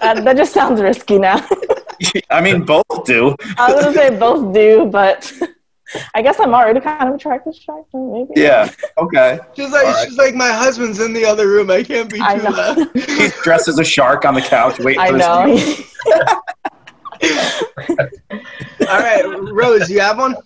[0.00, 1.46] uh, that just sounds risky now.
[2.30, 3.34] I mean, both do.
[3.56, 5.32] I was gonna say both do, but
[6.14, 7.88] I guess I'm already kind of attracted to sharks.
[7.92, 8.32] Maybe.
[8.36, 8.70] Yeah.
[8.98, 9.38] Okay.
[9.54, 11.70] She's like she's like my husband's in the other room.
[11.70, 12.50] I can't be too I know.
[12.50, 12.90] loud.
[12.94, 15.56] He's dressed as a shark on the couch, waiting I for know.
[18.88, 20.36] All right, Rose, you have one.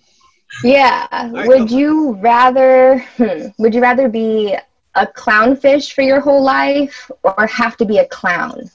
[0.62, 1.06] Yeah.
[1.10, 1.76] right, would go.
[1.76, 2.98] you rather?
[3.16, 4.56] Hmm, would you rather be
[4.94, 8.70] a clownfish for your whole life, or have to be a clown?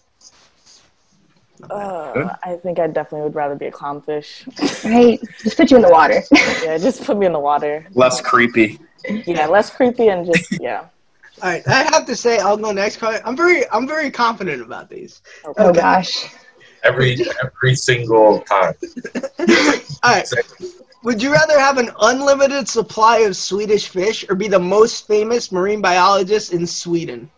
[1.70, 4.46] Uh, I think I definitely would rather be a clownfish.
[4.86, 5.20] Right.
[5.44, 6.24] Just put you in the water.
[6.64, 7.86] Yeah, just put me in the water.
[7.94, 8.80] Less creepy.
[9.26, 10.86] Yeah, less creepy and just yeah.
[11.42, 13.02] All right, I have to say I'll go next.
[13.02, 15.22] I'm very I'm very confident about these.
[15.58, 16.28] oh gosh.
[16.84, 18.74] Every every single time.
[20.04, 20.28] All right.
[21.04, 25.52] Would you rather have an unlimited supply of Swedish fish or be the most famous
[25.52, 27.30] marine biologist in Sweden?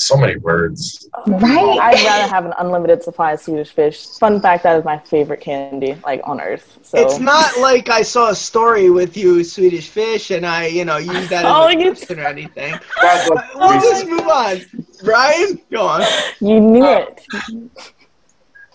[0.00, 1.06] So many words.
[1.26, 1.78] Right.
[1.78, 4.06] I'd rather have an unlimited supply of Swedish fish.
[4.18, 6.78] Fun fact: that is my favorite candy, like on earth.
[6.82, 10.86] So It's not like I saw a story with you Swedish fish and I, you
[10.86, 12.74] know, use that as Oh, a question or anything.
[13.00, 14.60] Guys, look, We'll just move on.
[15.04, 16.02] Brian, go on.
[16.40, 17.92] you knew uh, it.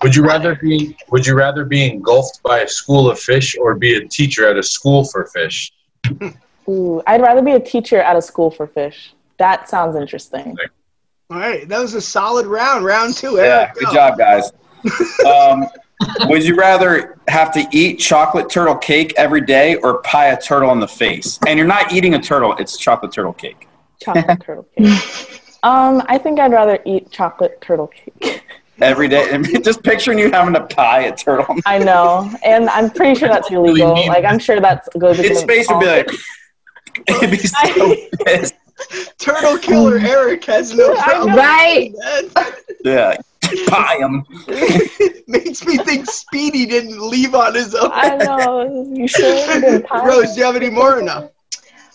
[0.03, 3.73] Would you rather be Would you rather be engulfed by a school of fish or
[3.73, 5.73] be a teacher at a school for fish?
[6.69, 9.15] Ooh, I'd rather be a teacher at a school for fish.
[9.37, 10.55] That sounds interesting.
[11.29, 12.85] All right, that was a solid round.
[12.85, 13.35] Round two.
[13.37, 13.93] Yeah, Eric, good go.
[13.93, 14.51] job, guys.
[15.25, 15.65] Um,
[16.25, 20.71] would you rather have to eat chocolate turtle cake every day or pie a turtle
[20.73, 21.39] in the face?
[21.47, 23.67] And you're not eating a turtle; it's chocolate turtle cake.
[24.01, 25.41] Chocolate turtle cake.
[25.63, 28.43] Um, I think I'd rather eat chocolate turtle cake.
[28.81, 31.55] Every day, and just picturing you having to pie a turtle.
[31.65, 33.95] I know, and I'm pretty sure that's illegal.
[33.95, 35.17] mean- Like I'm sure that's goes.
[35.17, 36.09] Its against face would be like,
[37.07, 37.95] it'd be so
[38.25, 38.53] pissed.
[39.17, 40.07] Turtle killer mm.
[40.07, 41.35] Eric has no problem.
[41.35, 41.93] Right.
[42.83, 43.15] Yeah,
[43.65, 44.23] pie him.
[45.27, 47.89] makes me think Speedy didn't leave on his own.
[47.91, 48.91] I know.
[48.93, 49.59] You sure?
[49.59, 49.87] Didn't?
[49.89, 51.31] Rose, do you have any more or no?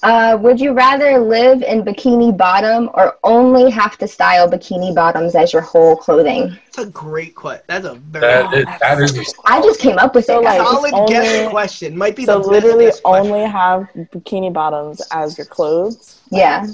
[0.03, 5.35] Uh, would you rather live in bikini bottom or only have to style bikini bottoms
[5.35, 6.49] as your whole clothing?
[6.67, 7.65] That's a great question.
[7.69, 10.45] That's a very That is, that is a I just came up with So, it.
[10.45, 10.67] like, guys.
[10.71, 11.99] solid only- guess question.
[11.99, 16.19] Might be So the literally only have bikini bottoms as your clothes.
[16.31, 16.67] yeah.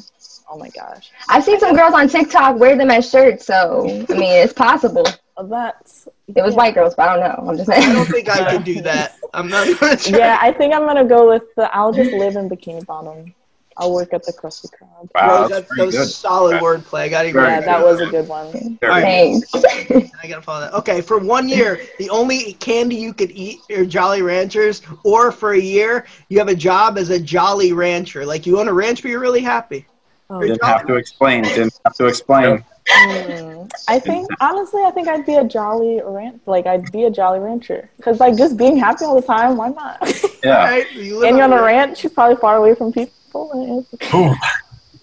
[0.48, 1.10] Oh my gosh.
[1.28, 5.04] I've seen some girls on TikTok wear them as shirts, so I mean it's possible.
[5.36, 7.50] Well, that's It was white girls, but I don't know.
[7.50, 7.90] I'm just saying.
[7.90, 9.16] I don't think I could do that.
[9.34, 10.18] I'm not gonna try.
[10.18, 10.38] yeah.
[10.40, 11.74] I think I'm gonna go with the.
[11.74, 13.34] I'll just live in bikini bottom.
[13.78, 15.10] I'll work at the Krusty Krab.
[15.14, 16.08] Wow, Rose, that's that, that pretty was good.
[16.08, 17.00] solid wordplay.
[17.00, 18.78] I gotta Very Yeah, that was a good one.
[18.82, 19.02] All right.
[19.02, 19.54] Thanks.
[20.22, 20.72] I gotta follow that.
[20.72, 25.52] Okay, for one year, the only candy you could eat are Jolly Ranchers, or for
[25.52, 28.24] a year, you have a job as a Jolly Rancher.
[28.24, 29.86] Like you own a ranch, but you're really happy.
[30.28, 31.42] Oh, Didn't have to explain.
[31.44, 32.64] Didn't have to explain.
[32.88, 36.40] Mm, I think honestly, I think I'd be a jolly ranch.
[36.46, 39.56] Like I'd be a jolly rancher because like just being happy all the time.
[39.56, 39.98] Why not?
[40.44, 40.58] Yeah.
[40.58, 42.04] All right, you and you're on on a ranch.
[42.04, 43.50] You're probably far away from people.
[43.52, 44.32] and it's- Ooh,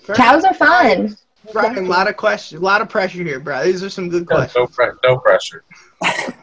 [0.06, 1.18] Fair Cows are fun.
[1.52, 3.66] Brian, a lot of questions, a lot of pressure here, bro.
[3.66, 4.56] These are some good questions.
[4.56, 5.64] no, pre- no pressure.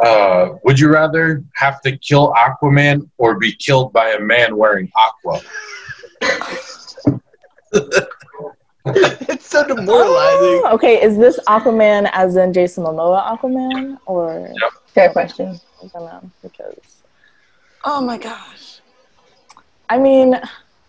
[0.00, 4.88] Uh, would you rather have to kill Aquaman or be killed by a man wearing
[4.94, 5.40] aqua?
[8.86, 10.62] it's so demoralizing.
[10.64, 14.52] Oh, okay, is this Aquaman as in Jason Momoa Aquaman or
[14.86, 15.60] Fair question.
[15.82, 16.78] I don't know because
[17.84, 18.80] oh my gosh.
[19.90, 20.34] I mean,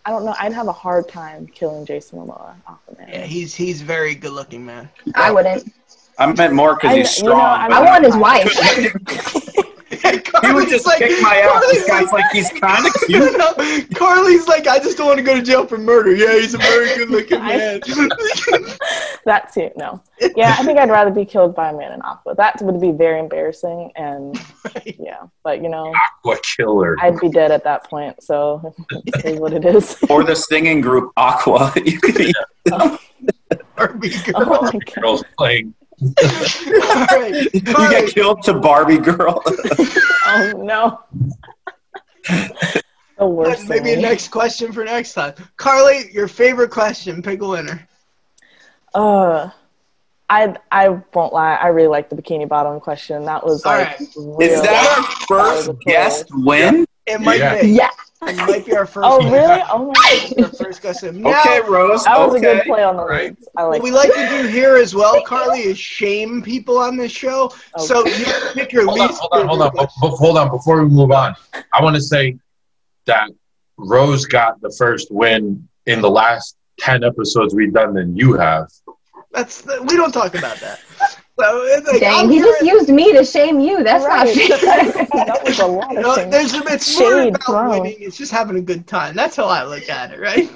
[0.04, 0.34] I don't know.
[0.38, 3.08] I'd have a hard time killing Jason Momoa Aquaman.
[3.08, 4.88] Yeah, he's he's very good looking, man.
[5.14, 5.72] I wouldn't.
[6.18, 7.72] I meant more because I- he's you know, strong.
[7.72, 9.36] I I want his wife.
[10.42, 11.62] he would just kick my ass.
[11.72, 13.36] This guy's like, he's kind of cute.
[13.38, 13.52] No,
[13.94, 16.14] Carlee's like, I just don't want to go to jail for murder.
[16.14, 17.80] Yeah, he's a very good looking man.
[19.24, 19.70] that too.
[19.76, 20.02] No.
[20.36, 22.34] Yeah, I think I'd rather be killed by a man in aqua.
[22.34, 24.96] That would be very embarrassing, and Right.
[24.98, 25.22] yeah.
[25.42, 26.96] But you know, Aqua killer.
[27.00, 28.22] I'd be dead at that point.
[28.22, 29.96] So it is what it is.
[30.10, 31.72] Or the singing group Aqua.
[31.84, 32.34] You could be,
[32.72, 32.98] oh.
[33.76, 34.34] Barbie girl.
[34.36, 34.84] Oh my god.
[35.02, 35.74] Girls playing.
[36.02, 37.48] All right.
[37.52, 39.42] you Carlee, get killed to Barbie girl.
[40.32, 41.00] Oh no.
[43.18, 43.68] The worst.
[43.68, 44.02] maybe a thing.
[44.02, 45.34] next question for next time.
[45.58, 47.20] Carlee, your favorite question.
[47.22, 47.86] Pick a winner.
[48.94, 49.50] Uh,
[50.30, 51.56] I I won't lie.
[51.56, 53.26] I really like the bikini bottom question.
[53.26, 53.88] That was All like.
[53.88, 54.00] right.
[54.00, 56.86] Is that our first guest win?
[57.06, 57.60] It might Yeah.
[57.60, 57.68] be.
[57.68, 57.90] Yeah.
[58.22, 59.08] It might be our oh, first.
[59.08, 59.62] Oh really?
[59.70, 60.44] Oh my.
[60.44, 61.22] Our first question.
[61.22, 62.04] Now, Okay, Rose.
[62.04, 63.30] That was a good play on the Right.
[63.30, 63.48] words.
[63.56, 63.82] I What like.
[63.82, 67.44] we like to do here as well, Carlee, is shame people on this show.
[67.78, 67.86] Okay.
[67.86, 69.20] So you pick your Hold on, least.
[69.22, 70.50] hold on, hold on, favorite Be- be- hold on.
[70.50, 71.34] Before we move on,
[71.72, 72.36] I want to say
[73.06, 73.30] that
[73.78, 78.66] Rose got the first win in the last ten episodes we've done than you have.
[79.32, 80.80] That's the, we don't talk about that.
[81.40, 83.82] So it's like, Dang, I'm he just used me to shame you.
[83.82, 84.26] That's Right.
[84.50, 85.24] not fair.
[85.26, 86.30] that was a lot you of know, things.
[86.30, 87.70] there's it's more Shade about thrown.
[87.70, 87.96] winning.
[88.00, 89.14] It's just having a good time.
[89.16, 90.48] That's how I look at it, right?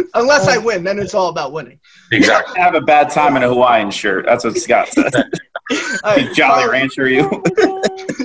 [0.14, 1.78] Unless I win, then it's all about winning.
[2.12, 2.60] Exactly.
[2.60, 4.26] Have a bad time in a Hawaiian shirt.
[4.26, 5.14] That's what Scott said.
[5.14, 7.42] All right, Jolly Carlee, Rancher, you.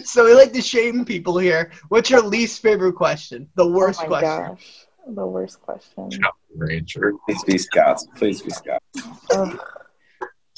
[0.04, 1.72] So we like to shame people here.
[1.88, 3.48] What's your least favorite question?
[3.56, 4.48] The oh worst oh my question.
[4.48, 4.86] gosh.
[5.16, 6.10] The worst question.
[6.12, 7.14] Jolly Rancher.
[7.26, 8.04] Please be Scott.
[8.18, 8.84] Please be Scott.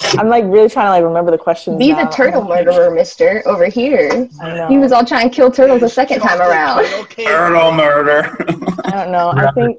[0.04, 0.16] Ugh.
[0.20, 1.78] I'm like really trying to like remember the questions.
[1.78, 4.28] Be the turtle murderer, mister, over here.
[4.70, 6.84] He was all trying to kill turtles the second time Chocolate around.
[6.86, 7.28] turtle cake.
[7.28, 8.36] Turtle murder.
[8.86, 9.30] I don't know.
[9.36, 9.78] I think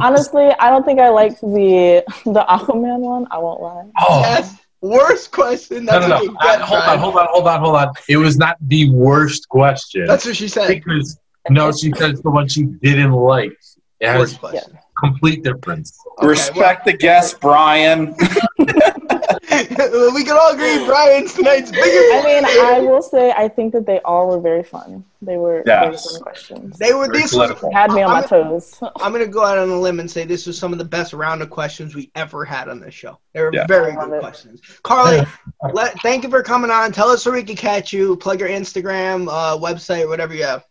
[0.00, 3.26] honestly, I don't think I liked the the Aquaman one.
[3.30, 3.86] I won't lie.
[3.98, 4.20] Oh.
[4.20, 4.56] Yes.
[4.82, 5.86] Worst question.
[5.86, 6.30] No, That's no, what no.
[6.32, 7.92] you I- uh, hold on, hold on, hold on, hold on.
[8.08, 10.06] It was not the worst question.
[10.06, 10.68] That's what she said.
[10.68, 13.52] because no, she said it's the one she didn't like.
[14.00, 14.78] It has Worst question.
[14.98, 15.98] complete difference.
[16.18, 18.14] Okay, Respect the guest, Brian.
[19.50, 22.14] well, we can all agree Brian's tonight's biggest.
[22.14, 25.04] I mean, I will say I think that they all were very fun.
[25.22, 26.10] They were very Yes.
[26.12, 26.78] fun questions.
[26.78, 27.34] They were Very these.
[27.34, 27.60] Was.
[27.60, 28.78] They had me on my I'm- toes.
[29.00, 31.12] I'm gonna go out on a limb and say this was some of the best
[31.12, 33.18] round of questions we ever had on this show.
[33.32, 33.66] They were Yeah.
[33.66, 34.20] very good it.
[34.20, 34.60] questions.
[34.84, 35.26] Carlee,
[35.72, 36.92] let, thank you for coming on.
[36.92, 38.16] Tell us where we can catch you.
[38.16, 40.64] Plug your Instagram, uh, website, whatever you have.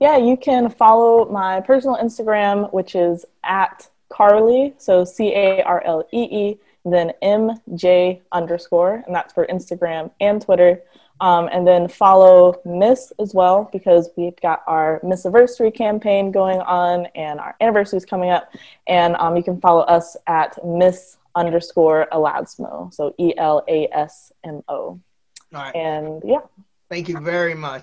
[0.00, 5.82] Yeah, you can follow my personal Instagram, which is at Carlee, so C A R
[5.84, 10.82] L E E, then M J underscore, and that's for Instagram and Twitter.
[11.20, 16.60] Um, and then follow Miss as well because we've got our Miss Anniversary campaign going
[16.60, 18.52] on and our anniversary is coming up.
[18.88, 24.32] And um, you can follow us at Miss underscore Elasmo, so E L A S
[24.44, 24.74] M O.
[24.74, 25.00] All
[25.52, 25.74] right.
[25.74, 26.40] And yeah,
[26.90, 27.82] Thank you very much.